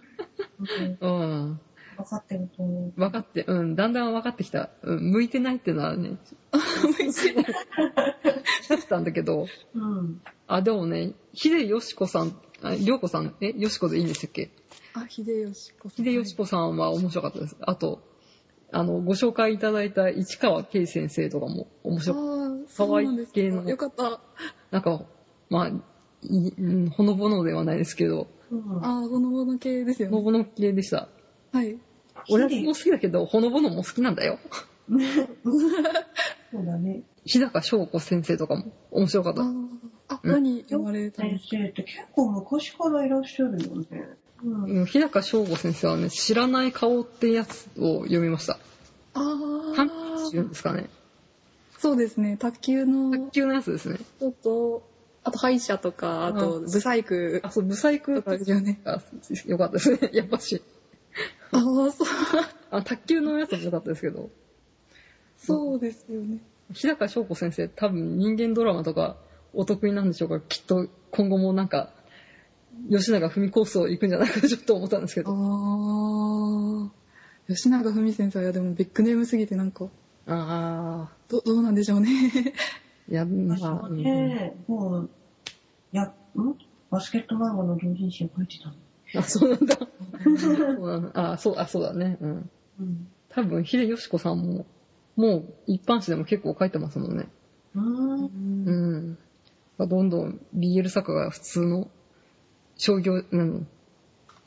[1.00, 1.60] うん。
[2.02, 2.92] 分かってると思う。
[3.00, 4.70] 分かって、うん、だんだん分かってきた。
[4.82, 6.16] うん、向いてないってのはね、
[6.98, 7.44] 向いてない。
[8.68, 10.20] だってたんだけど、うん。
[10.46, 14.50] あ、でもね、秀吉子さん、あ、りょうこさん、え、よしこでいいんでしたっけ？
[14.94, 16.04] あ、秀吉子さん。
[16.04, 17.56] 秀吉子さんは面白かったです。
[17.60, 18.00] あと、
[18.72, 24.10] あの、ご紹介いただいた市川圭先生とかも面白かっあーそうなんですか可愛い系のよかった。
[24.10, 24.20] た。
[24.70, 25.04] なんか、
[25.48, 25.70] まあ、
[26.96, 28.84] ほのぼのではないですけど、うん。
[28.84, 30.12] あー、ほのぼの系ですよね。
[30.16, 31.08] ほのぼの系でした。
[31.52, 31.78] はい。
[32.28, 34.38] 俺も好きだけど、ほのぼのも好きなんだよ。
[36.52, 37.02] そうだね。
[37.24, 39.42] 日高翔子先生とかも面白かった。
[40.14, 40.62] あ何？
[40.62, 44.08] 読まれたんで先すか生って結構昔からいらっしゃるよね。
[44.42, 44.64] うん。
[44.64, 48.58] うん日高翔子先生はね、知らない顔ってやつを読みました。
[49.14, 49.20] あ
[49.76, 50.88] 短編集っていうんあ、ですかね。
[51.78, 52.36] そうですね。
[52.36, 53.98] 卓球の卓球のやつですね。
[54.18, 54.82] 人と、
[55.22, 58.80] あと歯医者とか、あとうんブサイクあ、そう、ブサイクとかですよね。
[58.84, 59.00] が
[59.46, 60.10] よかったですね。
[60.12, 60.62] やっぱし。
[61.52, 62.08] あ あ、そう、
[62.70, 64.30] あ、卓球のやつもよかったですけど。
[65.36, 66.38] そうですよね。
[66.72, 69.16] 日高翔子先生、多分人間ドラマとか
[69.52, 70.40] お得意なんでしょうか。
[70.40, 71.92] きっと今後もなんか、
[72.88, 75.32] 吉永文コースを行くんじゃないかとちょっと思ったんですけど。
[75.32, 76.92] あ
[77.48, 79.86] あ、吉永文先生は、いやでもビッグネームすぎてなんか、
[80.26, 82.08] ああどどうなんでしょうね。
[83.08, 85.10] ー、いや、まあ、うんね、もう、
[85.92, 86.14] や、ん？
[86.90, 88.74] バスケット漫画の同人誌を書いてたの。
[89.16, 89.78] あ、そうなんだ。
[90.38, 92.18] そうなんだあ、そう、あ、そうだね。
[92.20, 92.50] うん。
[92.80, 93.08] うん。
[93.28, 94.66] 多分、秀吉子さんも、
[95.16, 97.28] もう一般誌でも結構書いてますもんね。
[97.74, 98.30] うーん。
[98.66, 99.18] うん。
[99.78, 101.88] どんどん BL 作が普通の
[102.76, 103.66] 商業、うん、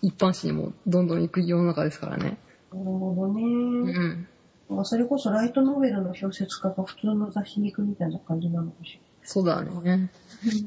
[0.02, 2.38] 一般誌にもどんどん行く世の中ですからね。
[2.71, 3.43] なるほどうね。
[3.43, 4.28] ん。
[4.69, 10.10] まあそれこそライトノベルの小説家が普通の雑誌に行くみたいな感じなのかしそうだね。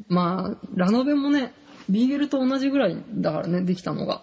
[0.09, 1.53] まあ、ラノベもね、
[1.91, 4.23] BL と同じぐらいだからね、できたのが。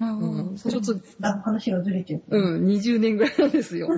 [0.00, 0.04] う
[0.52, 0.56] ん。
[0.56, 1.02] そうちょっと、
[1.44, 2.22] 話がずれてる。
[2.30, 3.88] うん、20年ぐらいなんですよ。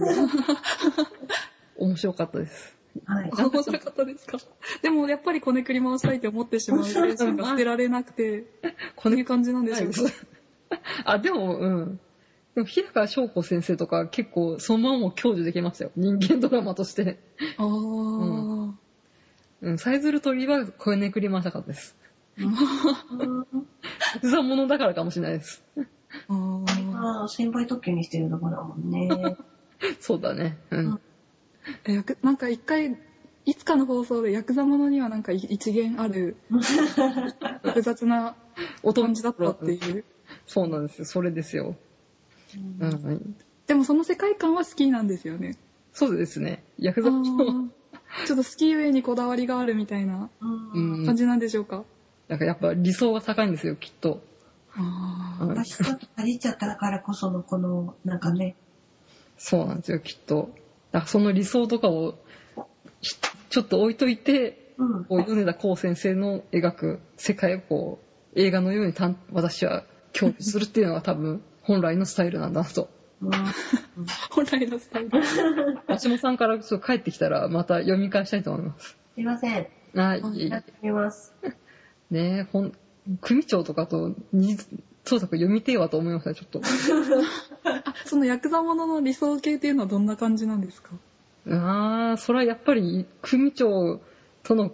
[1.76, 2.76] 面白かったです。
[3.06, 3.30] はい。
[3.30, 4.38] 面白かったですか？
[4.82, 8.44] でもやっぱりこねくり回したいって思ってしまう精神が捨てられなくて、
[8.96, 10.00] こういう感じなんでしょうか。
[11.04, 12.00] あ、でも、うん。
[12.54, 15.92] でも、日高翔子先生とか結構そのままも享受できましたよ。
[15.96, 17.18] 人間ドラマとして。
[17.56, 17.66] ああ、
[19.62, 21.96] うん、サイズル鳥は声ねくり回したかったです。
[22.38, 23.46] うん
[24.14, 25.62] 特産物だからかもしれないです。
[26.28, 29.36] あーああ、先輩特許にしてるとこだもんね。
[30.00, 30.58] そうだね。
[30.70, 31.00] うん。
[32.22, 32.96] なんか一回
[33.44, 36.36] いつかの放送でヤクザものにはなんか一元ある
[37.62, 38.36] 複雑な
[38.82, 40.04] お感じだったっていう。
[40.46, 41.04] そうなんですよ。
[41.04, 41.76] それですよ。
[42.80, 42.90] うん。
[42.90, 45.56] うん、でもその世界観は好きなんですよね。
[45.92, 46.64] そうですね。
[46.78, 47.68] ヤクあザものー
[48.26, 50.28] ちょっと好きゆえにこだわりがあるみたいな
[51.06, 51.84] 感じなんでしょうか？
[52.28, 54.22] なんかやっぱ理想が高いんですよ、きっと。
[54.74, 58.56] あーうん私ちょっとかじっちゃったからこそのこの、なんかね、
[59.36, 60.50] そうなんですよ、きっと。
[60.92, 62.18] だからその理想とかを
[63.00, 63.16] ひ
[63.50, 65.04] ちょっと置いといて、うん。
[65.04, 67.98] こう米田光先生の描く世界をこ
[68.34, 72.88] う映画のようにたん私は享受するっていうのが多分本来のスタイルなんだなと。
[73.20, 73.30] うん
[74.30, 75.10] 本来のスタイル。
[75.10, 78.96] 橋本さんからちょっと帰ってきたらまた読み返したいと思います。
[79.14, 79.66] すいません。
[79.94, 81.34] あ、いやってみます。
[82.12, 82.72] ねえ、ほん、
[83.20, 84.66] 組長とかと二次
[85.04, 86.60] 創作読みてえわと思いました、ちょっと。
[87.64, 90.90] あ、そのヤクザものの理想系っていうのはどんな感じなんですか？
[91.50, 94.00] ああ、それはやっぱり組長
[94.44, 94.70] との、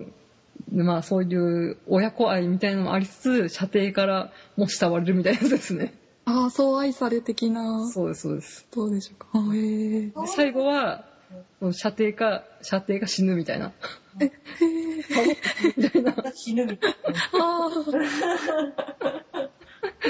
[0.72, 5.94] まあそういう親子愛みたいなのもありつつ、射程からも慕われるみたいなやつですね。
[6.26, 8.66] ああ、そう愛され的な、そうです、そうです。
[8.74, 9.54] どうでしょうか？
[9.54, 10.00] へえ。
[10.08, 11.07] で最後は、
[11.72, 13.72] 射程か、射程が死ぬみたいな。
[14.18, 14.30] み
[15.90, 16.14] たいな。
[16.34, 16.96] 死ぬみたいな。
[17.40, 17.70] あ。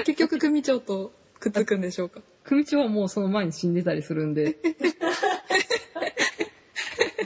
[0.05, 1.81] 結局、組長とくっつくん。
[1.81, 2.21] でしょうか。
[2.45, 3.75] 組長はもうその前に死ん。
[3.75, 4.35] でたりするん。
[4.35, 4.59] で。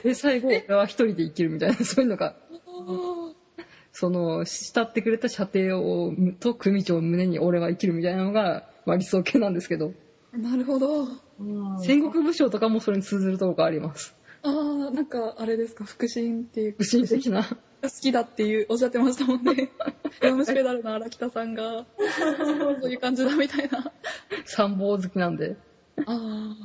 [0.03, 2.37] で、最後、俺は一人で生きるみたいな、そういうのが、
[3.93, 9.55] その、慕ってくれた射程を、と組長を胸に俺は生きるみたいなのが、まあ理想系なん。
[9.55, 9.93] ですけど、
[10.33, 11.07] なるほど。
[11.43, 14.15] うん戦国武将とかもそれに通ずるところがあります。
[14.43, 17.45] ああ、なんか、あれですか、腹心っていう不審的な。
[17.83, 19.71] 好きだっていうおっしゃってましたもんね。
[20.21, 21.85] 弱虫ペダルの荒北さんが、
[22.81, 23.93] そういう感じだみたいな。
[24.45, 25.57] 参謀好きなんで。
[26.07, 26.57] あ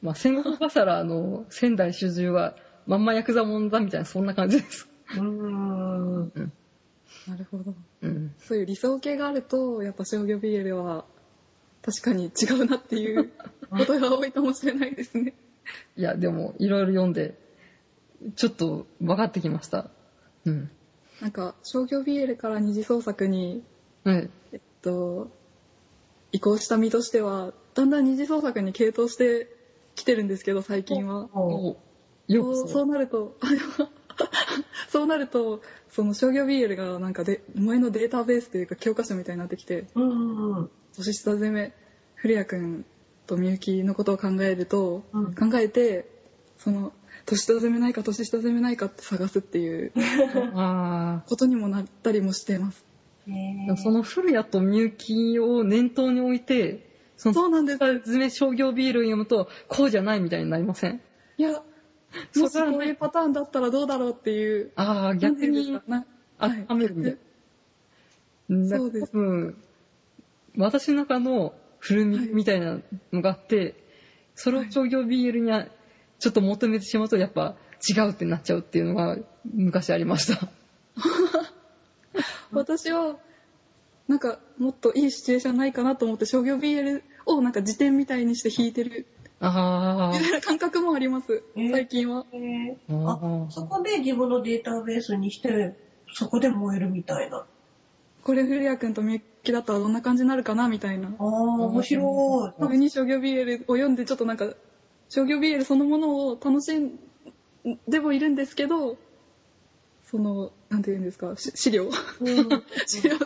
[0.00, 2.54] まあ戦国バサラの仙台主従は、
[2.86, 4.88] まんまヤクザもんだみたいな、そんな感じです。
[5.18, 6.32] うん。
[6.34, 7.74] あ、なるほど。
[8.02, 8.34] うん。
[8.38, 11.04] そういう理想系があると、やっぱ商業 BL は
[11.82, 13.30] 確かに違うなっていう
[13.78, 15.34] ことが多いかもしれないですね。
[15.96, 17.38] いや、でも、いろいろ読んで、
[18.36, 19.90] ちょっと分かってきました。
[20.44, 20.70] うん。
[21.20, 23.62] なんか、商業 BL から二次創作に、
[24.04, 24.30] はい。
[24.52, 25.30] えっと、
[26.32, 29.48] 移行した身としては、だんだん二次創作に傾倒して
[29.94, 31.28] きてるんですけど、最近は。
[31.32, 31.78] そ
[32.64, 33.36] うそうなると、
[34.88, 35.60] そうなると、
[35.90, 41.72] その商業 BL がなんかで、前のデータベースというか教科書みたいになってきて、うんうん年下攻め、
[42.14, 42.84] 古谷くん
[43.32, 46.06] とみゆきのことを考えると、うん考えて、
[46.58, 46.92] その、
[47.24, 49.92] 年下攻めないか年下攻めないかって探すっていう
[50.54, 52.84] あことにもなったりもしてます。
[53.70, 53.76] あ。
[53.76, 57.78] その古谷とみゆきを念頭に置いて、その、そうなんです。
[58.04, 61.00] 図面商業ビールを読むと、こうじゃないみたいになりません？
[61.38, 61.52] いや、
[62.36, 66.06] もしこういうパターンだったらどうだろうっていう、ああ、逆になんていうんですか、な
[66.68, 67.18] はめるみたい
[68.48, 68.78] な。
[68.78, 69.12] そうです
[70.56, 72.78] 私の中の古みみたいな
[73.12, 73.74] のがあって、
[74.36, 75.66] それを商業 BL には
[76.20, 77.56] ちょっと求めてしまうと、やっぱ
[77.86, 79.18] 違うってなっちゃうっていうのが
[79.52, 80.48] 昔ありました。
[82.52, 83.18] 私は、
[84.06, 89.06] なんかもっといいシチュエーションないかなと思って商業 BL をなんか辞典みたいにして弾いてる
[89.40, 92.26] あみたいな感覚もあります、えー最近は。
[92.32, 95.76] へーああ、そこで自分のデータベースにして、
[96.12, 97.44] そこで燃えるみたいな。
[98.22, 101.08] これ古谷くんとみゆきだったらどんな感じになるかなみたいな。
[101.08, 102.60] ああ、面白い。
[102.60, 104.54] 特に商業 BL を読んでちょっとなんか
[105.08, 106.98] 商業 BL そのものを楽しん
[107.88, 108.96] でもいるんですけど
[110.04, 111.84] そのなんて言うんですかし資料
[112.20, 113.16] うん資料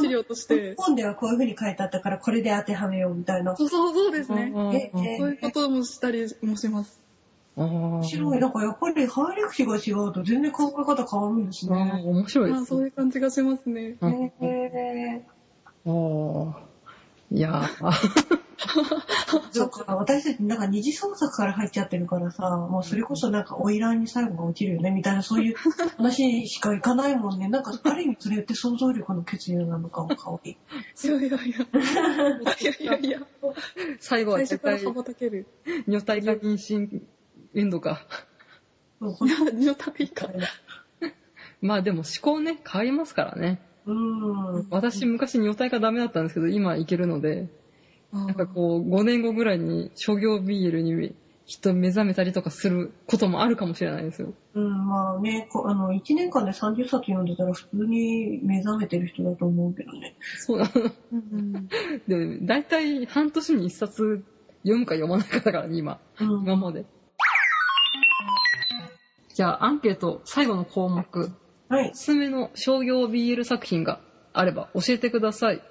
[0.00, 3.56] 資料として本ではこういう風に書いてあったから、これで当てはめようみたいな。
[3.56, 7.09] そうそうそうですねええそういうこともしたりもしますあ。
[7.66, 8.38] 面白い。
[8.38, 12.02] なんかやっぱり入り口が違うと全然考え方変わるんですね。
[12.04, 12.62] 面白いですね。
[12.62, 15.26] あそういう感じがしますねうんへえ
[15.86, 15.90] あ
[16.56, 16.70] あ。
[17.32, 18.40] いやー
[19.52, 25.56] そうか、私たちなんか二次創作から入っちゃってるからさ、もうそれこそなんか花魁に最後が落ちるよねみたいなそういう
[25.96, 27.48] 話しかいかないもんね。
[27.48, 30.50] なんかある意味それって想像力の欠如なのかも香り。
[30.52, 33.20] いやいやいや いやいやいや
[33.98, 35.46] 最後は絶対最初から羽、ばたける
[35.88, 37.02] 女体か妊娠
[37.54, 38.06] エンドか。
[39.00, 40.28] そうほんいや女体か
[41.62, 43.60] まあでも思考ね、変わりますからね。
[43.86, 44.68] うん。
[44.70, 47.48] 私昔女体化ダメだったんですけど、今いけるので、
[48.12, 51.14] ななんかこう、5年後ぐらいに商業 BL に
[51.46, 54.34] きっと目覚めたりとかすることもあるかもしれないですよ。
[54.54, 60.16] うん、まあね、こあの、1年間で30冊読んでたら普通に目覚めてる人だと思うけどね。
[60.38, 60.90] そうなの。
[61.12, 61.68] うん
[62.06, 64.24] で、大体半年に1冊
[64.62, 65.98] 読むか読まないかだからね、今。
[66.20, 66.42] うん。
[66.44, 66.84] 今まで。
[69.40, 71.32] じゃあ、アンケート最後の項目。
[71.70, 71.94] はいお。
[71.94, 73.98] すすめの商業 BL 作品が
[74.34, 75.62] あれば教えてください。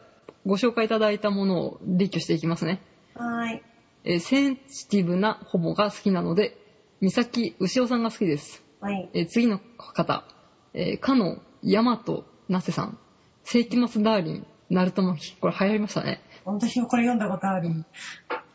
[0.43, 2.81] ご紹介いただいたものを列挙していきますね。
[3.13, 3.61] はーい。
[4.05, 6.57] えーセンシティブなホモが好きなので、
[6.99, 8.63] 三崎牛尾さんが好きです。
[8.81, 9.07] はい。
[9.13, 10.25] えー次の方、
[10.73, 12.97] えー、かのヤマトナセさん、
[13.43, 16.23] 世紀末ダーリン、ナルトマキ、これ流行りましたね。
[16.43, 17.69] 私もこれ読んだことある。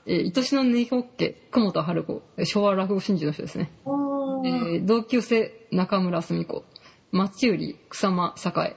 [0.07, 3.71] えー、愛しのネホッケ、久保田春子、えー昭和落語真珠の人ですね。
[3.85, 4.04] おー。
[4.45, 6.65] えー同級生中村澄子、
[7.13, 8.77] 町売草間栄、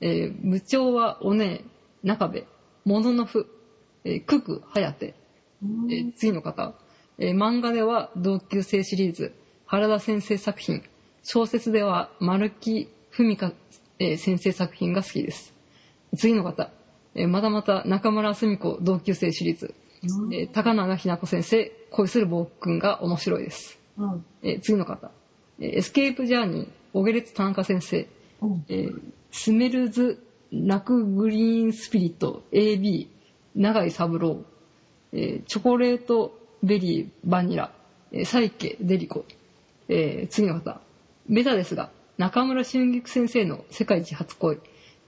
[0.00, 1.64] えー部長はお姉
[2.02, 2.44] 中部、
[2.84, 3.46] モノノフ、
[4.04, 6.74] えークク颯、えー次の方、
[7.18, 9.34] えー漫画では同級生シリーズ、
[9.66, 10.82] 原田先生作品、
[11.22, 13.52] 小説では丸木文香、
[13.98, 15.54] えー先生作品が好きです。
[16.16, 16.70] 次の方、
[17.14, 20.34] えーまたまた中村澄子同級生シリーズ、うん。
[20.34, 23.77] えー高永ひな子先生、恋する暴君が面白いです。
[23.98, 24.24] うん。
[24.42, 25.10] えー次の方、
[25.60, 28.08] えーエスケープジャーニー、オゲレツ田中先生、
[28.40, 28.64] うん。
[28.68, 30.22] えースメルズ・
[30.52, 33.08] ラクグリーンスピリット AB、
[33.56, 34.42] 永井三郎、
[35.12, 37.72] えーチョコレートベリーバニラ、
[38.12, 39.24] えーサイケデリコ、
[39.88, 40.80] えー次の方、
[41.28, 44.58] ベタですが、中村俊菊先生の世界一初恋、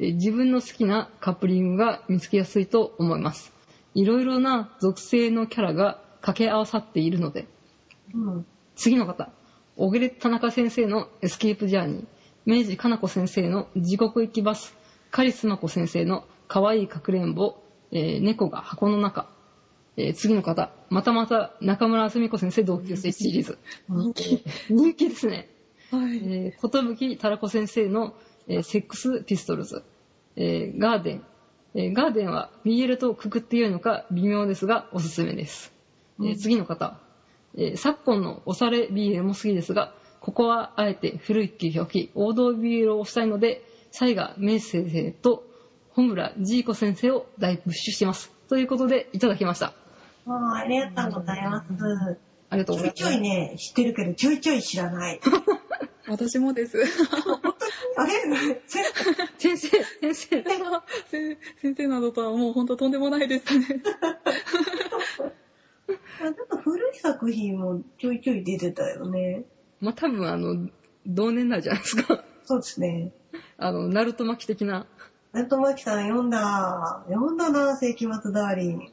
[0.01, 3.53] えー自分の好きなカップリングが見つけやすいと思います。
[3.95, 7.47] いろいろな属性のキャラが掛け合わさっているので、
[8.15, 8.47] うん。
[8.81, 9.31] 次の方、
[9.77, 12.07] 小暮田中先生のエスケープジャーニー、
[12.47, 14.75] 明治かな子先生の地獄行きバス、
[15.11, 17.57] カリスマ子先生の可愛いかくれんぼ、
[17.93, 19.29] えー猫が箱の中、
[19.99, 23.59] えー次の方、またまた中村あすみ子先生同級生シリーズ。
[23.91, 24.45] 人気。
[24.71, 25.51] 人気ですね。
[25.91, 26.17] はい。
[26.17, 28.15] えー、ことぶきたらこ先生の、
[28.49, 29.85] えーセックスピストルズ、
[30.37, 31.23] えーガーデン、
[31.75, 35.71] えーガーデンは BL とくくってよいのか微妙ですがおすすめです。
[36.19, 36.99] えー次の方、
[37.57, 45.45] えー昨今のおされ BL も好きですが、ここはあえて古い記憶き王道 BL を推したいので、西賀明先生と
[45.91, 48.31] 本村ジーコ先生を大プッシュしています。
[48.49, 49.75] ということでいただきました。
[50.27, 52.19] あーありがとうございます。
[52.51, 52.95] ありがとうごちょいざいます。
[52.95, 55.21] ちょいね、知ってるけど、ちょいちょい知らない。
[56.09, 56.79] 私もです。
[57.97, 58.13] あれ？
[58.67, 58.83] せ
[59.39, 60.45] 先生、先生。
[61.09, 63.67] せ先生などとはもう本当とんでもないですね。
[65.97, 69.45] ちょっと古い作品もちょいちょい出てたよね。
[69.81, 70.69] まあ、多分あの、
[71.07, 72.25] 同年代じゃないですか。
[72.45, 73.13] そうですね。
[73.59, 74.87] あの、ナルト巻き的な。
[75.33, 77.05] ナルトマキさん読んだ。
[77.09, 78.93] 読んだな、世紀末ダーリン。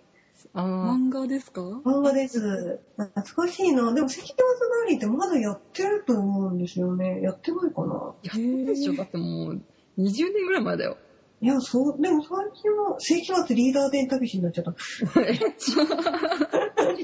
[0.53, 1.61] あー漫画ですか？
[1.61, 2.79] 漫画です。
[2.97, 3.93] 懐かしいな。
[3.93, 7.21] でも世紀末ダーリンってまだやってると思うんですよね。
[7.21, 8.13] やってないかな。
[8.23, 9.61] やってるでしょだってもう、
[9.97, 10.97] 20年ぐらい前だよ。
[11.39, 12.29] いや、そう、でも最
[12.61, 14.73] 近は世紀末リーダー伝たけしになっちゃった。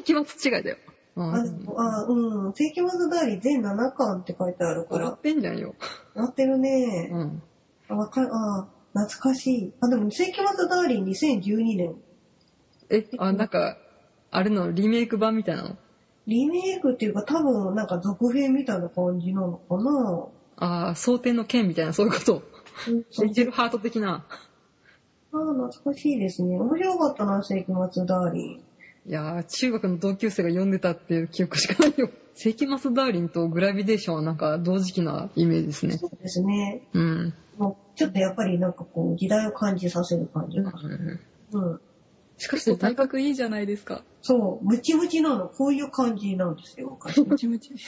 [0.04, 0.78] 気持ち違いだよ。
[1.16, 2.54] ああ、あうん。
[2.54, 5.14] 世紀末ダーリン全7巻って書いてあるか笑ら。
[5.14, 5.76] ってんじゃんよ。
[6.16, 7.10] やってるね。
[7.12, 7.44] うん。
[7.90, 9.72] あ、わかる、あ、懐かしい。
[9.82, 11.96] あ、でも世紀末ダーリン2012年。
[12.90, 13.78] え、あ、なんか、
[14.32, 15.78] あれのリメイク版みたいなの？
[16.26, 20.26] リメイクっていうか多分なんか続編みたいな感じなのかな。
[20.56, 22.42] ああ、蒼天の剣みたいな、そういうこと？
[22.88, 24.26] うんエンジェルハート的な。
[25.34, 26.60] ああ、懐かしいですね。
[26.60, 28.64] 面白かったな、世紀末ダーリン。
[29.06, 32.10] いやー、中学の同級生が読んでたっていう記憶しかないよ。
[32.36, 35.98] 世紀末ダーリンとグラビデーションはなんか同時期なイメージですね。
[35.98, 36.88] そうですね。
[36.94, 37.34] うん。
[37.58, 40.72] もうちょっとやっぱりなんかこう時代を感じさせる感じが。
[41.52, 41.82] うん。
[42.38, 44.04] しかし、体格いいじゃないですか。
[44.22, 45.48] そう、ムチムチなの。
[45.48, 47.22] こういう感じなんですよ、昔。
[47.22, 47.72] ムチムチ。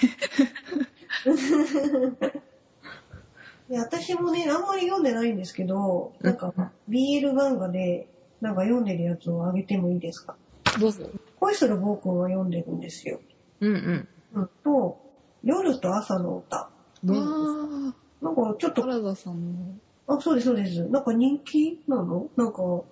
[3.70, 6.54] で私もね、あんまり読んでないんですけど、なんか、
[6.90, 8.08] BL 漫画で、
[8.42, 10.36] なんか読んでるやつをあげてもいいですか？
[10.80, 11.10] どうぞ。
[11.40, 13.20] 恋する暴君は読んでるんですよ。
[13.62, 14.08] うんうん。
[14.36, 14.50] うん。
[14.64, 15.00] と、
[15.44, 16.70] 夜と朝の歌。
[17.04, 17.24] どうぞ。
[17.24, 17.96] あ
[18.26, 19.76] なんかちょっあ、と、原田さんの。
[20.08, 20.84] あ、そうです、そうです。
[20.90, 22.30] なんか人気なの？
[22.36, 22.84] なんか、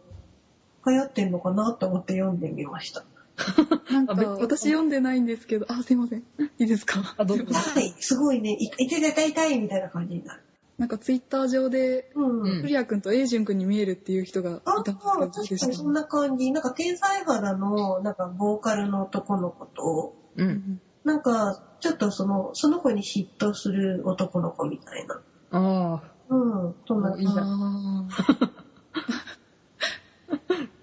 [0.88, 3.04] 流行ってんのかなと思って読んでみました。
[3.92, 6.20] なんか私読んでないんですけど、あ、すいません。
[6.20, 6.24] い
[6.60, 7.14] いですか？
[7.18, 10.44] あどうぞはい、すごいね、い痛い痛い痛い痛いみたいな感じになる。
[10.84, 12.42] なんかツイッター上で、うん。
[12.42, 16.52] うんクリア君とエイジュン君に見えるっていう人がいああ、たんですけど、どうでした確かにそんな感じ。
[16.52, 20.44] なんか天才肌の、なんかボーカルの男の子と、う。
[20.44, 25.22] うんんなんか、ちょっとその、その子に嫉妬する男の子みたいな。
[25.52, 26.12] ああ。
[26.28, 26.76] うん。
[26.86, 27.32] そんなおいいじ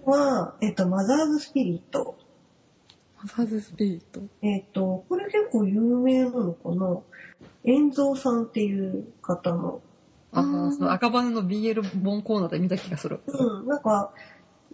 [0.06, 2.16] は、えっと、マザーズスピリット。
[3.18, 4.22] ーマザーズスピリット？
[4.40, 7.00] えっと、これ結構有名なのかな
[7.64, 9.82] 遠蔵さんっていう方の。
[10.32, 13.20] ああその赤羽の BL 本コーナーで見た気がする。
[13.26, 13.66] うん。
[13.66, 14.12] なんか、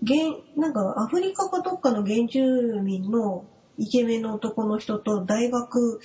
[0.06, 3.44] 原、なんかアフリカかどっかの原住民の
[3.78, 6.00] イケメンの男の人と大学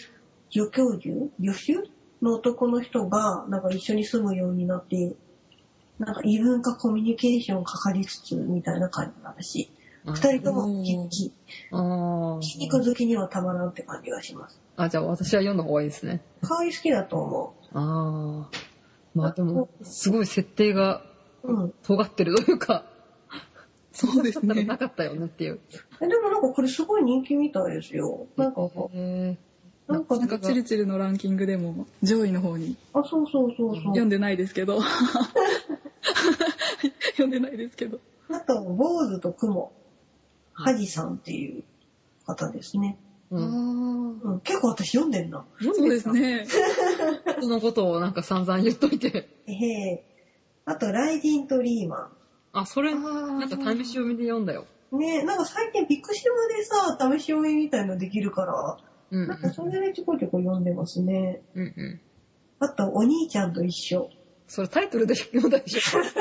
[0.50, 1.90] 助教授助手
[2.22, 5.16] の男の人が、なんか一緒に住むようになって、
[6.00, 9.70] なんか異文化コミュニケーションかかりつつ、みたいな感じだし、
[10.06, 11.32] あ二人とも筋筋
[11.72, 14.60] あ筋肉好きにはたまらんって感じがします。
[14.78, 14.84] あ。
[14.84, 16.22] あ、じゃあ私は読んだ方がいいですね。
[16.42, 18.71] 可愛い好きだと思ああ。
[19.14, 21.04] まあでも、すごい設定が。
[21.84, 22.86] 尖ってるというか、
[23.92, 24.78] そうですねな。
[24.78, 25.60] かったよねっていう。
[26.02, 28.28] えでもなんかこれすごい人気みたいですよ。
[28.38, 29.38] なんか、へ
[29.88, 33.84] なんか、なんかチルチルのランキングでも上位の方にあ、そうそうそうそう。
[33.86, 34.82] 読んでないですけど。
[37.12, 38.00] 読んでないですけど。
[38.30, 39.74] あと、坊主と雲。
[40.54, 41.64] ハジさんっていう
[42.26, 42.98] 方ですね。
[43.36, 44.20] ーうん。
[44.20, 45.46] うん、結構私読んでんな。
[45.62, 46.46] そうですね。
[47.42, 49.30] そのことをなんか散々言っといて。
[49.48, 50.04] えへ
[50.66, 52.12] あと、ライジンとリーマ
[52.54, 54.68] あ、それ、なんか試し読みで読んだよ。
[54.92, 55.00] ン。
[55.00, 58.78] ねなんか最近ビッグシマでさ、試し読みみたいのできるから、
[59.12, 59.28] うん。
[59.28, 61.42] なんかそれでちょこちょこ読んでますね。
[61.56, 62.02] うんうん。
[62.60, 64.10] あと、お兄ちゃんと一緒。
[64.48, 66.00] それタイトルで読んだでしょ。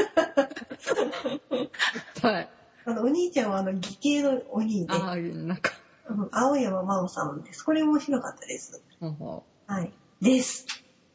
[2.23, 2.51] はい。
[2.87, 5.90] あの、お兄ちゃんはあの、義兄のお兄で、ああ、なんか、うん
[6.33, 7.63] 青山真央さんです。
[7.65, 8.83] これ面白かったです。
[9.67, 9.93] はい。
[10.21, 10.67] です。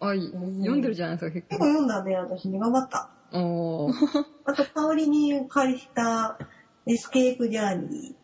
[0.01, 1.71] んあ、いい読んでるじゃないですか、結結構構。
[1.71, 2.59] 読んだね、私ね。
[2.59, 3.09] 頑張った。
[3.33, 3.93] おー、
[4.45, 6.37] あと、香りに借りた
[6.85, 8.15] エスケープジャーニ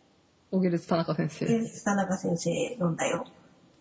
[0.51, 1.30] 小下田中先ー。
[1.30, 1.45] 生。
[1.45, 3.26] で、田中先生読んだよ。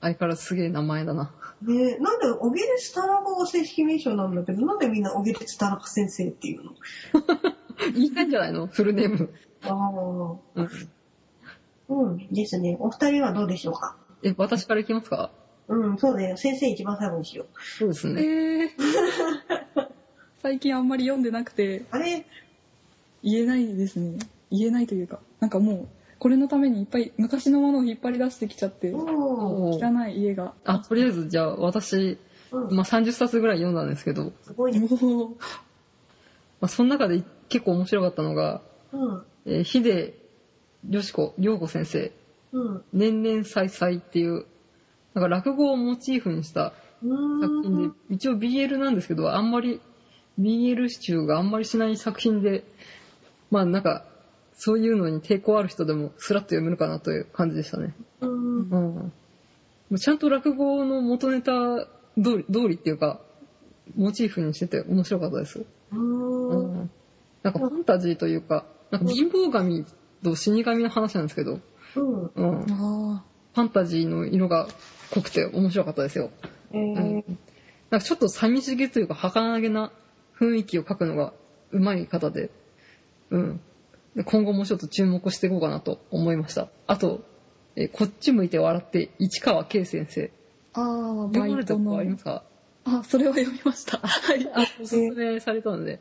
[0.01, 1.31] 相変わらずすげえ名前だな。
[1.63, 6.73] ねなんで、オゲレス田中が正式名称なんだけど、なんでみんなオゲレス田中先生っていうの？
[7.95, 8.67] 言いたいんじゃないの？
[8.67, 9.31] フルネーム。
[9.63, 10.61] ああ。
[10.61, 10.69] うん。
[11.91, 12.77] うん、ですね。
[12.79, 13.97] お二人はどうでしょうか？
[14.23, 15.31] え、私からいきますか？
[15.69, 16.37] うん、そうだよ。
[16.37, 17.47] 先生一番最後にしよう。
[17.63, 18.23] そうですね。
[18.23, 18.71] えー、
[20.43, 22.27] 最近あんまり読んでなくてあれ？
[23.23, 24.19] 言えないですね。
[24.51, 25.89] 言えないというか、なんかもう、
[26.19, 29.01] これのためにいっぱい昔のものを引っ張り出してきちゃって、うん。
[29.01, 30.55] おー汚い家が。
[30.65, 32.19] あ、とりあえずじゃあ私、
[32.51, 32.75] うん。
[32.75, 34.81] まあ、30冊ぐらい読んだんですけど、すごいね。
[34.81, 35.37] もう、ま
[36.63, 38.63] あ、その中で結構面白かったのが、
[38.93, 39.23] うん。
[39.47, 40.15] えー、秀
[40.89, 42.13] よしこ、良子先生、
[42.53, 42.85] うん。
[42.93, 44.47] 年々再々っていう、
[45.15, 46.73] なんか落語をモチーフにした
[47.03, 49.81] う作品で一応 BL なんですけど、あんまり、
[50.39, 52.65] BL 支柱があんまりしない作品で、
[53.51, 54.07] まあなんか、
[54.53, 57.95] そういうのに抵抗ある人でもスラッと読めるかなという感じでしたね。
[58.21, 59.13] うん。
[59.91, 59.99] うん。
[59.99, 61.87] ちゃんと落語の元ネタ
[62.23, 63.21] 通り通りっていうか、
[63.97, 65.61] モチーフにしてて面白かったです。
[65.61, 65.67] う。
[65.93, 66.91] うんん。
[67.43, 69.85] なんかファンタジーというか、なんか貧乏神
[70.23, 71.61] と死神の話なんですけど、
[71.97, 72.27] うん。
[72.35, 72.67] うん。
[72.67, 74.69] ファンタジーの色が
[75.11, 76.31] 濃くて面白かったですよ。
[76.73, 77.23] えー、なん
[77.91, 79.93] かちょっと寂しげというか儚げな
[80.39, 81.33] 雰囲気を描くのが
[81.73, 82.51] 上手い方で、
[83.31, 83.61] うん。
[84.25, 86.69] 今後もちょっと注目していこうかなと思いました。
[86.87, 87.23] あと、
[87.77, 90.31] えこっち向いて笑って市川圭先生。
[90.73, 90.85] あ、あ、
[91.33, 92.19] 読まバイトのれたことありま。
[92.19, 92.43] すか
[92.85, 93.99] あ、それは読みました。
[93.99, 94.49] はい。
[94.53, 96.01] あ、おすすめされたので。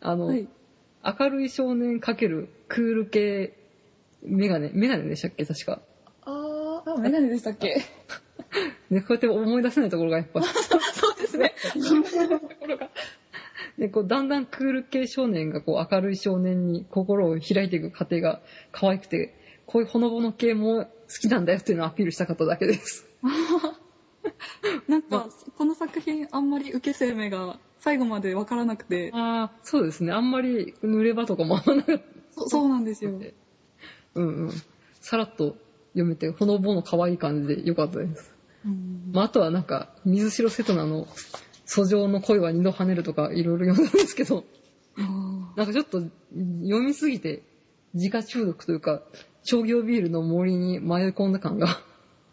[0.00, 0.48] あの、はい。
[1.18, 3.56] 明るい少年かけるクール系
[4.22, 5.44] メガネ、メガネでしたっけ？
[5.44, 5.80] 確か。
[6.22, 7.76] あーあ、メガネでしたっけ？
[8.90, 10.42] ね、こうやって思い出せないところがやっぱ。
[10.42, 11.54] そうですね。
[12.28, 12.90] ところが。
[13.78, 18.40] で、こう、だんだんクール系少年が、こう、明るい少年に心を開いていく過程が
[18.72, 19.34] 可愛くて、
[19.66, 20.90] こういうほのぼの系も好
[21.20, 23.06] きなんだよっていうのをアピールしたかっただけです。
[24.88, 25.28] なんか、
[25.58, 30.12] この作品あんまり受け生命が最後までわからなくて、ああ、そうですね。
[30.12, 32.00] あんまり濡れ場とかもあんまなかっ
[32.32, 33.12] そそうなんですよ。
[34.16, 34.50] うんうん。
[35.00, 35.56] さらっと
[35.92, 38.34] 読めて、ほのぼの可愛い感じでよかったです。
[38.64, 41.06] うんまあ、あとはなんか、水城瀬戸那の、
[41.64, 44.42] 訴状の恋は二度跳ねるとかいろいろ読んだんですけど、
[44.98, 47.44] あなんかちょっと読みすぎて
[47.94, 49.04] 自家中毒というか、
[49.44, 51.68] 商業ビールの森に迷い込んだ感が。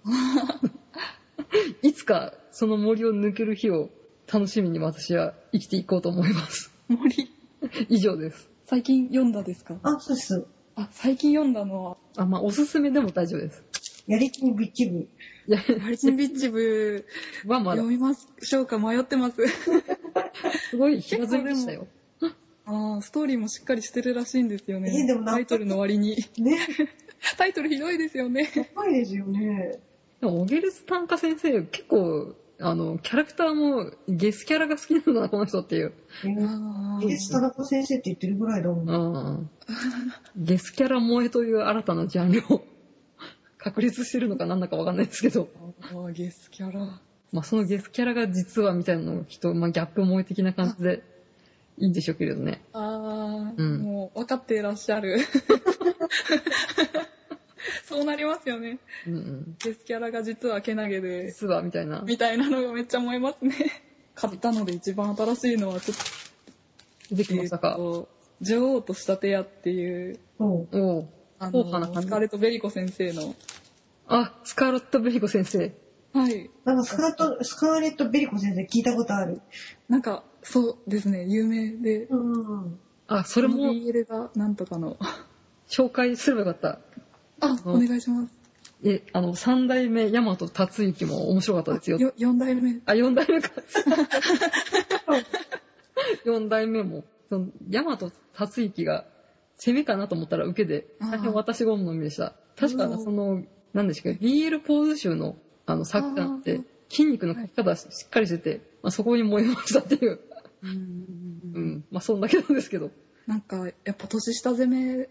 [1.83, 3.91] いつかその森を抜ける日を
[4.31, 6.71] 楽しみに私は生きていこうと思います。
[6.89, 7.29] ー森。
[7.89, 8.49] 以上です。
[8.65, 9.75] 最近読んだですか？
[9.83, 10.45] あ、そうです。
[10.75, 13.63] あ、最近読んだのは、あ、まあ、おすすめでも大丈夫です。
[14.07, 14.99] やりきりビッチ部。
[14.99, 15.07] い
[15.47, 17.05] や、マリチンビッチ部、
[17.45, 19.37] はまだ読、みましょうか迷ってます。
[20.69, 21.87] すごい平積みでしたよ。
[22.65, 24.89] ああ、ストーリーもしっかりしてるらしいんですよね。
[25.03, 26.15] えでもタイトルの割に。
[26.37, 26.57] ね。
[27.37, 28.49] タイトルひどいですよね。
[28.73, 29.79] 高いですよね。
[30.21, 32.35] でも、オゲルス短歌先生、結構、
[32.65, 35.93] あの、キャラクターもゲスキャラが好きなんだな、この人っていう。
[36.23, 38.89] えー、あイギリス田中先生って言ってるぐらいだもん。
[38.89, 38.93] う
[39.41, 39.49] ん。
[40.37, 42.63] ゲスキャラ萌えという新たなジャンルを
[43.59, 45.49] 確立してるのかなんだかわかんないですけど、
[45.81, 47.01] あ、ゲスキャラ。
[47.33, 51.03] まあそのゲスキャラが実はみたいなのを人、まあギャップ萌え的な感じで
[51.77, 52.61] いいんでしょうけれどね。
[52.71, 55.17] ああ、うんもう分かっていらっしゃる。
[57.85, 58.79] そうなりますよね。
[59.07, 59.57] うんうん。
[59.63, 62.01] デスキャラが実はけなげで、実は、みたいな。
[62.01, 63.55] みたいなのがめっちゃ思いますね。
[64.15, 65.97] 買ったので一番新しいのはちょっ
[67.11, 67.75] 出てと、きましたか？
[67.75, 68.07] と
[68.41, 70.77] 女王と仕立て屋っていう、そう。
[70.77, 71.07] おう
[71.39, 73.35] あの、スカーレット・ベリコ先生の、
[74.07, 75.73] あ、スカーロット・ベリコ先生。
[76.13, 76.49] はい。
[76.63, 79.41] なんかスカート、スカーレット・ベリコ先生聞いたことある。
[79.89, 82.15] なんか、そうですね、有名で、う
[82.65, 82.79] ん。
[83.07, 84.97] あ、それも BL がなんとかの。
[85.67, 86.79] 紹介すればよかった。
[87.39, 88.33] あ、お願いします。
[88.85, 91.97] え、あの、三代目大和達之も面白かったですよ。
[91.97, 92.81] よ、4代目。
[92.85, 93.49] あ、四代目か。
[96.25, 99.05] 四代目も、その、大和達之が
[99.57, 102.35] 攻めかなと思ったら受けで、大変私が好みでした。
[102.57, 110.19] 確か、うんその、なんでしょうか、BL ポーズ集の、あの、作家って筋肉の描き方しっかりしてて、まあ、そこに燃えましたっていう。
[110.61, 110.71] うん
[111.53, 111.85] うん。
[111.91, 112.91] まあ、そんだけなんですけど。
[113.27, 115.09] なんか、やっぱ年下攻め、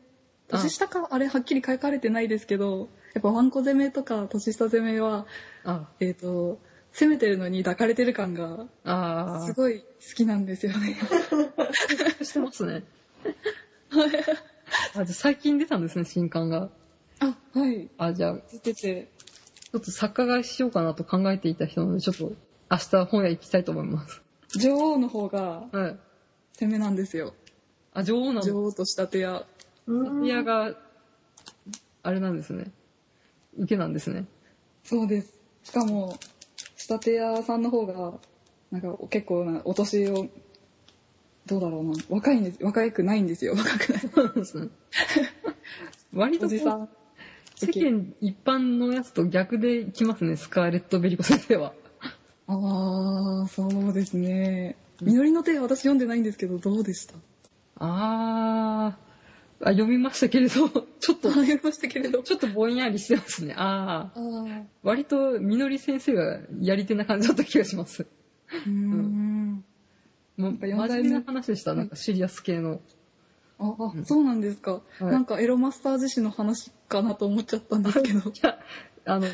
[0.53, 5.27] 年下か、あれはっきり書かれてないですけど、やっぱワンコ攻めとか年下攻めは、
[5.65, 6.59] あえっ、と、
[6.93, 10.97] 攻めてるのに抱かれてる感が、あすごい好きなんですよね。
[12.21, 12.85] あ、してますね。
[13.91, 14.09] あ、
[14.95, 16.71] じゃあ最近出たんですね、新刊が。
[17.21, 17.89] あ、はい。
[17.99, 19.09] あ、じゃあ、出てて、
[19.73, 22.33] ちょっと作家買いしようかなと考えていた人なので、ちょっと
[22.71, 24.23] 明日本屋行きたいと思います。
[24.59, 25.99] 女王の方がはい。
[26.59, 27.33] 攻めなんですよ。
[27.95, 28.43] あ、女王なの？
[28.43, 29.47] 女王と仕立て屋。
[29.87, 30.25] うん。
[30.25, 30.75] いやが、
[32.03, 32.71] あれなんですね。
[33.57, 34.27] 受けなんですね。
[34.85, 35.39] そうです。
[35.65, 36.19] しかも、
[36.77, 38.19] 仕立て屋さんの方が、
[38.71, 40.29] なんか結構なお年を、
[41.47, 41.95] どうだろうな。
[42.09, 42.59] 若いんです。
[42.63, 43.55] 若くないんですよ。
[43.55, 44.01] 若くない。
[44.01, 44.69] そうなんですね。
[46.15, 46.89] 割とおじさん。
[47.57, 51.73] 世間一般のやつと逆で来ますね、スカーレット・ベリコ先生は。
[52.49, 54.77] ああ、そうですね。
[55.01, 57.15] 実りの手私読んでないんですけど、どうでした？
[57.79, 59.12] あー、
[59.65, 62.23] あ読みましたけれど、 ちょっと、ありましたけれど。
[62.23, 63.55] ちょっとぼんやりしてますね。
[63.57, 64.65] あー、ああ。
[64.83, 68.07] 割とみのり先生がやり手な感じだった気がします。
[68.67, 69.65] うーん。
[70.37, 72.81] もうぱ真面目な話でした、なんかシリアス系の。
[73.59, 74.73] あ、あうんそうなんですか。
[74.73, 78.33] はいなんかエロマスター自身の話かなと思っちゃったんですけど い。
[78.43, 78.59] や、
[79.05, 79.29] あの、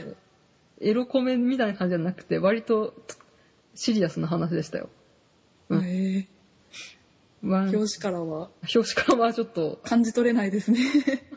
[0.80, 2.94] エロコメみたいな感じじゃなくて、割と
[3.74, 4.90] シリアスな話でしたよ。
[5.70, 6.26] うんえ
[7.42, 10.78] まあー、表紙からは表紙からはちょっと、感じ取れないですね。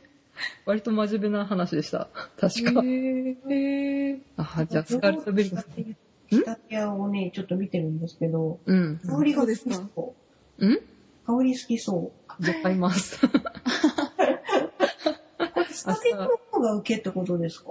[0.65, 2.07] 割と真面目な話でした。
[2.39, 2.81] 確えか。
[2.81, 5.73] ー、えー、あ、じゃあ、スカーレット・ベリコさん？
[6.31, 8.99] 仕立て屋をね、ちょっと見てるんですけど、うん。
[9.05, 10.15] 香りが好きそうですかそ
[10.59, 10.67] う。
[10.67, 10.79] ん？
[11.27, 12.43] 香り好きそう。
[12.43, 13.17] じゃあ買います。
[15.73, 17.65] 仕立て屋の方が受けってことですか？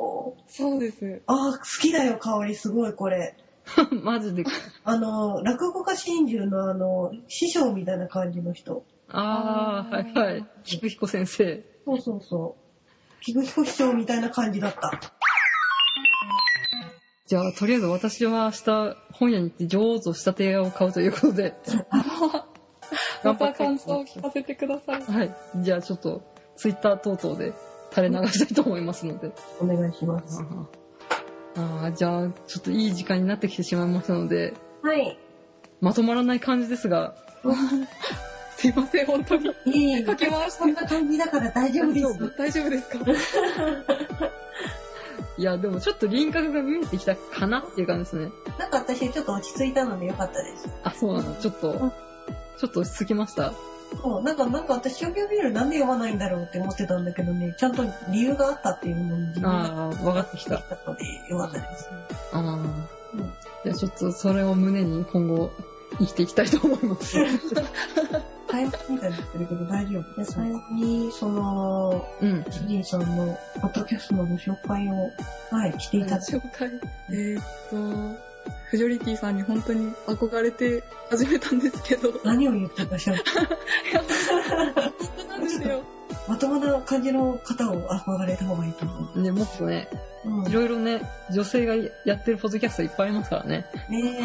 [0.49, 1.23] そうです。
[1.27, 2.55] あー、好きだよ、香り。
[2.55, 3.35] すごい、これ。
[4.03, 4.45] マジで。
[4.85, 8.85] あの、落語家真珠のあの、師匠みたいな感じの人。
[9.09, 10.47] あー、はいはい。
[10.65, 11.65] 菊彦先生。
[11.85, 13.21] そうそうそう。
[13.21, 14.93] 菊彦師匠みたいな感じだった。
[17.27, 21.55] じゃあ、とりあえず私は明日、本屋に行って女王と仕立て屋を買うということで。
[23.23, 25.03] また感想を聞かせてください。
[25.03, 25.37] はい。
[25.57, 26.23] じゃあ、ちょっと、
[26.57, 27.53] ツイッター等々で
[27.91, 29.31] 垂れ流したいと思いますので。
[29.61, 30.43] お願いします。
[31.83, 35.19] ああ、じゃあ、ちょっといい時間になってきてしまいましたので、はい。
[35.81, 37.15] まとまらない感じですが、
[38.57, 39.51] すいません、本当に。
[39.67, 40.05] いい。
[40.07, 42.35] 書き回しこんな感じだから大丈夫です。
[42.39, 42.99] 大丈夫ですか？
[45.39, 48.31] いや、でもちょっと輪郭が見えてきたかなっていう感じですね。
[48.59, 50.69] なんか私ちょっと落ち着いたのでよかったです。
[50.85, 51.35] あ、そうなの。
[51.37, 51.93] ちょっと、
[52.59, 53.53] ちょっと落ち着きました？
[54.03, 60.57] そう、なんか、なんか私、商業ビールなんで読まないんだろうって思ってたんだけどね、ちゃんと理由があったっていうのにああ、分かってきた。
[60.57, 61.89] できたのでよかったです。
[62.33, 62.41] ああ。
[62.55, 63.33] うん
[63.65, 65.51] じゃあちょっとそれを胸に今後
[65.99, 67.17] 生きていきたいと思います。
[68.49, 70.17] タイムみたいになってるけど大丈夫。
[70.17, 72.45] で、最後に、その、うん。
[72.51, 75.11] ジジンさんのポッドキャストのご紹介を、
[75.55, 76.33] はい、していただいて。
[76.33, 76.71] 紹介。
[77.11, 77.45] えーっ
[78.17, 78.30] と、
[78.71, 82.21] フジョリティさんに本当に憧れて始めたんですけど。
[82.25, 83.25] 何を言ってたしら本
[85.17, 85.83] 当なんですよ。
[86.29, 89.21] まともな感じの方を憧れた方がいいと思う。
[89.21, 89.89] ね、もっとね、
[90.25, 90.49] うん。
[90.49, 91.75] いろいろね、女性が
[92.05, 93.67] やってるポッドキャストいっぱいありますからね。
[93.89, 94.21] ね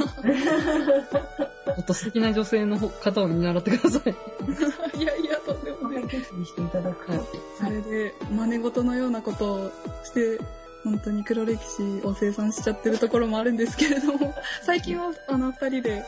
[1.66, 4.13] もっと素敵な女性の方を見習ってください。
[5.01, 6.03] いやいや、とんでもない。
[6.03, 6.09] に
[6.45, 7.11] していただくと。
[7.11, 7.22] はい
[7.57, 9.72] それで、真似事のようなことを
[10.03, 10.39] して、
[10.86, 16.06] 本当に黒歴史を生産しちゃってるところもあるんですけれども、 最近はあの二人で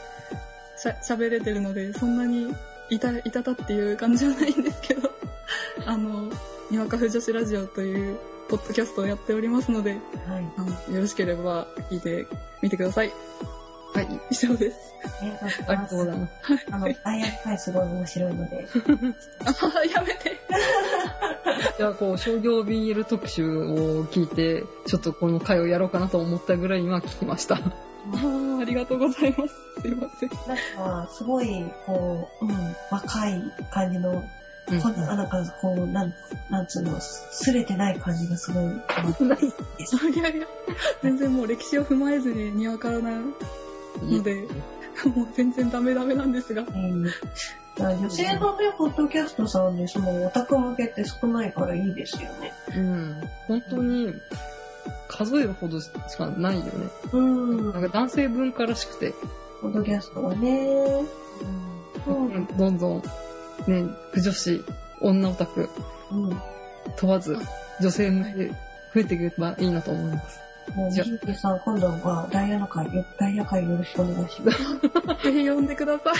[0.77, 2.55] しゃ喋れてるので、そんなに
[2.91, 5.11] いた、いたたっていう感じはないんですけど、
[5.85, 6.31] あの、
[6.69, 8.17] にわかふ女子ラジオという
[8.49, 9.97] ポッドキャストをやっておりますので、
[10.27, 10.45] はい。
[10.57, 12.27] あのよろしければ聞いて
[12.61, 13.11] みてください。
[13.97, 14.19] はい。
[14.29, 14.93] 以上です。
[15.21, 15.89] ありがとうござありがいます。
[15.89, 16.65] とうございます。
[16.71, 18.67] あの、ダイヤ回すごい面白いので。
[19.45, 20.37] あ、やめて。
[21.77, 27.55] じゃあ、こう、商業 BL 特集を聞いて、ちょっとこの回をやろうかなと思ったぐらい今聞きました。
[27.55, 29.81] あーありがとうございます。
[29.81, 30.29] すいません。
[30.47, 30.57] なん
[31.05, 33.41] か、すごい、こう、うん、若い
[33.71, 36.13] 感じの、うんこんな、なんか、こう、なん、
[36.49, 38.63] なんつうの、すれてない感じがすごい、
[40.13, 40.45] いやいや、
[41.01, 43.13] 全然もう歴史を踏まえずににわからない
[44.03, 44.47] ので、
[45.15, 46.63] もう全然ダメダメなんですが。
[46.63, 47.05] うん
[47.79, 52.51] 女性のね、ポッドキャストさんで、その、オタク向けって少ないからいいですよね。
[52.75, 53.21] うん。
[53.47, 54.15] 本当に、
[55.07, 56.71] 数えるほどしかないよね。
[57.13, 57.71] うん。
[57.71, 59.13] なんか男性文化らしくて、
[59.61, 61.05] ポッドキャストはね。
[62.07, 62.47] うん。
[62.57, 63.03] どんどん、
[63.67, 64.63] ね、不女子、
[65.01, 65.69] 女オタク
[66.11, 66.41] うん。
[66.95, 67.37] 問わず、
[67.79, 68.55] 女性向け増
[69.01, 70.46] えていけばいいなと思います。
[70.75, 72.89] もう、じゃジンキさん、今度はダイヤの会、
[73.19, 74.63] ダイヤ会よろしくお願いします。
[75.23, 76.15] ぜひ呼んでください。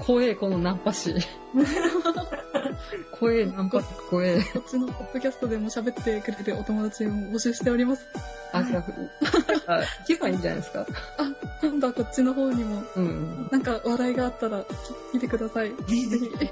[0.00, 1.14] 怖え、このナンパ師。
[3.12, 4.40] 怖え、ナンパ師、怖え。
[4.52, 8.06] こっちのポッドキャストでも喋ってくれるお友達を募集しております。
[8.52, 8.84] あ、じゃ
[9.66, 10.86] あ、あ行けばいいんじゃないですか。
[11.18, 13.48] あ、今度はこっちの方にも、うん。
[13.50, 14.64] なんか話題があったら
[15.12, 15.70] 聞いてください。
[15.70, 16.46] ぜひ、ぜひ、ぜ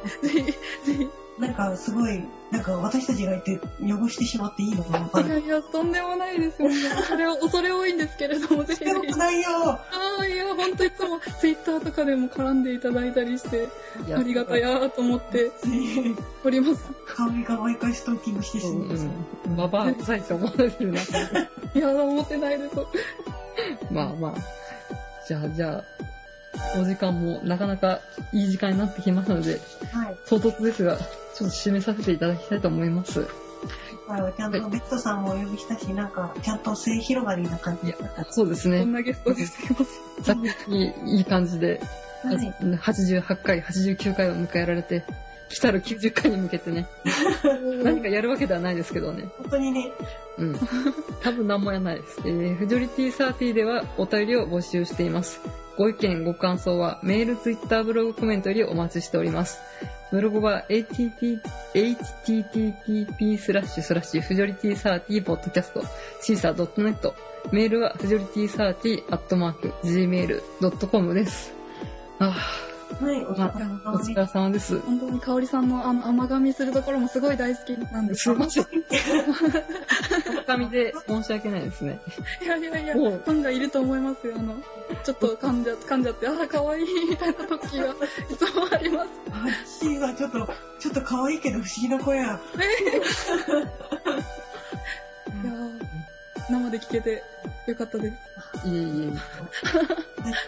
[0.94, 1.25] ひ。
[1.38, 5.26] なんか、すごい、なんか、私たちがいて、汚してしまっていいのかない。
[5.26, 6.70] いやいや、とんでもないですよ。
[7.06, 9.18] それを、 恐れ多いんですけれども、ぜひぜひ。
[9.18, 9.80] ないよあ
[10.20, 13.68] あ、いや、ほんといつもツイッターとかでも絡んでいただいたりして、
[14.14, 15.50] ありがたやーと思って
[16.42, 16.84] おります。
[17.06, 19.04] 香りが毎回ストッキングしてしうまいます。
[19.04, 19.10] ん
[19.48, 19.56] うん。
[19.56, 21.00] ババアいと思われてるな。
[21.74, 22.76] いや、思ってないです。
[23.90, 24.34] まあまあ。
[25.26, 26.05] じゃあ、じゃあ、
[26.78, 28.00] お時間もなかなか
[28.32, 29.60] いい時間になってきますので、
[29.92, 30.16] はい。
[30.28, 31.04] 唐突ですが、ちょ
[31.46, 33.26] っと締めさせていただきたいと思います。
[34.08, 38.24] はちゃんとベッドさんもお呼びしたし、なんか、ちゃんと末広がりな感じだった。
[38.30, 38.80] そうですね。
[38.80, 41.80] こんなゲストですいまさっきいい感じで、
[42.22, 42.54] はい。
[42.60, 45.04] 88回、89回を迎えられて、
[45.48, 46.88] 来たる90回に向けてね、
[47.82, 49.28] 何かやるわけではないですけどね。
[49.38, 49.92] 本当にね、
[50.38, 50.58] うん。
[51.22, 52.20] 多分何もやらないです。
[52.24, 55.40] えー、フジョリティサーティではお便りを募集しています。
[55.76, 59.60] ご意見、ご感想はメール、ツイッター、ブログ、コメントよりお待ちしております。
[60.10, 61.40] ブログは http
[63.38, 65.82] スラッシュスラッシュフジョリティサーティポッドキャスト
[66.22, 67.12] シーサー .net
[67.50, 71.52] メールはフジョリティサーティアットマーク gmail.com です。
[72.18, 72.65] ああ
[73.00, 74.78] はい、お疲れあ、様ですお疲れ様です。
[74.80, 78.66] 本当に香織さんのあの甘噛みするところもすごい大好きなんですすいません。
[80.46, 82.00] 噛みで申し訳ないですね。
[82.42, 84.36] いやいやいや、ファンがいると思いますよ。
[84.38, 84.54] あの、
[85.04, 87.92] ちょっと噛んじゃ噛んじゃって、ああ、かわいいみたいな時がい
[88.38, 89.10] つもあります。
[89.80, 92.22] 私はちょっと、ちょっと可愛いけど不思議な子や。
[92.22, 95.76] いやー
[96.48, 97.24] 生で聞けて
[97.66, 98.12] よかったで
[98.62, 98.68] す。
[98.68, 99.12] いえい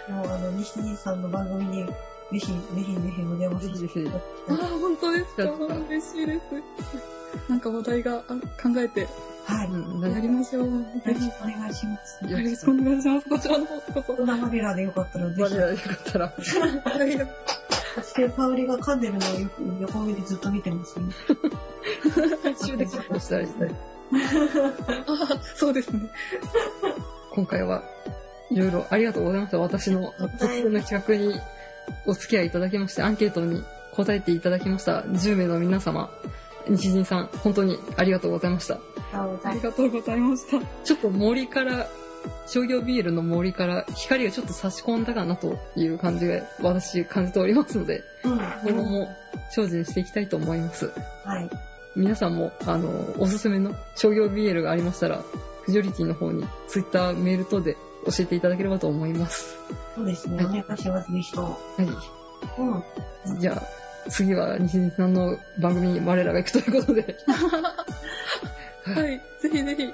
[0.09, 0.13] え。
[0.13, 1.85] もう、あの、西人さんの番組に、
[2.33, 4.57] ぜひ、ぜひぜひお邪魔させていただきああ。
[4.79, 5.45] 本当ですか？
[5.89, 6.41] 嬉しいです。
[7.51, 9.07] なんか話題があ考えて
[9.47, 9.69] はい。
[9.69, 10.67] うんやりましょう。
[10.67, 10.73] よ
[11.07, 11.15] ぜひ。
[11.15, 12.25] ろしくお願いします。
[12.27, 13.29] よろしくお願いします。
[13.29, 14.15] こちらの方こそ。
[14.15, 16.35] こんな我らでよかったらぜ我らよかったら。
[16.39, 21.07] そして、香りが噛んでるのをよく横目でずっと見てますね。
[22.65, 23.65] 集で結構したりして。
[23.65, 23.71] あ
[25.35, 26.11] あ、そうですね。
[27.33, 27.83] 今回は
[28.51, 29.59] いろいろありがとうございました。
[29.59, 31.41] 私の特定の企画に
[32.07, 36.11] お付き合いいただきまして、アンケートに答えていただきました10名の皆様、
[36.69, 38.79] 西陣さん、本当にありがとうございました。
[39.13, 40.61] ありがとうございました。
[40.85, 41.89] ちょっと森から、
[42.47, 48.39] 商業ビールの森から光がちょっと差し込んだかなという感じが私感じておりますので、うん。
[48.71, 49.09] 今後も
[49.51, 50.93] 精進していきたいと思います。
[51.25, 51.51] はい。
[51.97, 55.23] 皆さんも、あの、おすすめの商業 BL がありましたら、
[55.63, 57.77] フジョリティの方に Twitter、メール等で
[58.07, 59.57] 教えていただければと思います。
[59.99, 60.45] そうですね。
[60.45, 61.49] お願いします、ぜひとも。
[61.49, 61.59] は
[63.27, 63.37] うん。
[63.37, 63.41] い。
[63.41, 63.63] じゃあ、
[64.11, 67.17] 次は西日さんの番組に我らが行くということで。
[68.87, 69.21] はい。
[69.41, 69.85] ぜひぜひ。
[69.85, 69.91] は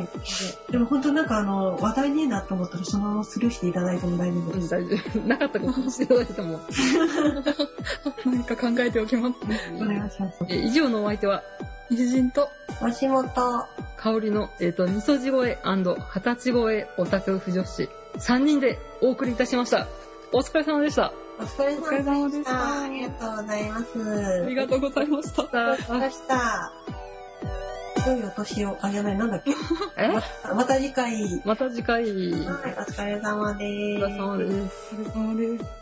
[0.00, 0.72] い。
[0.72, 4.74] でも本当なんかあの、話題ねえなと思ったらそのままスルーしていただいても大丈夫です。
[4.74, 5.28] うん大丈夫。
[5.28, 6.60] なかったことにしていただいても。
[8.24, 9.34] 何か考えておきます。
[9.76, 10.38] お願いします。
[10.48, 11.42] え以上のお相手は、
[11.90, 12.48] 友人と、
[12.80, 13.66] 足元。
[13.96, 19.88] 香りの、えっ、と、味噌地声二十歳声オタク婦女子3人でお送りいたしました。
[20.32, 21.12] お疲れ様でした。
[21.38, 24.42] お疲れ様でしたありがとうございます。
[24.42, 25.42] ありがとうございました。
[25.42, 26.72] ありがとうございました。
[28.06, 29.52] 良いお年を、あ、じゃない、なんだっけ？
[29.96, 30.08] え？
[30.08, 31.12] ままた次回。
[31.12, 34.04] はい、また次回、おお疲れ様です。
[34.04, 34.94] 疲れ様です。
[34.94, 35.81] お疲れ様です。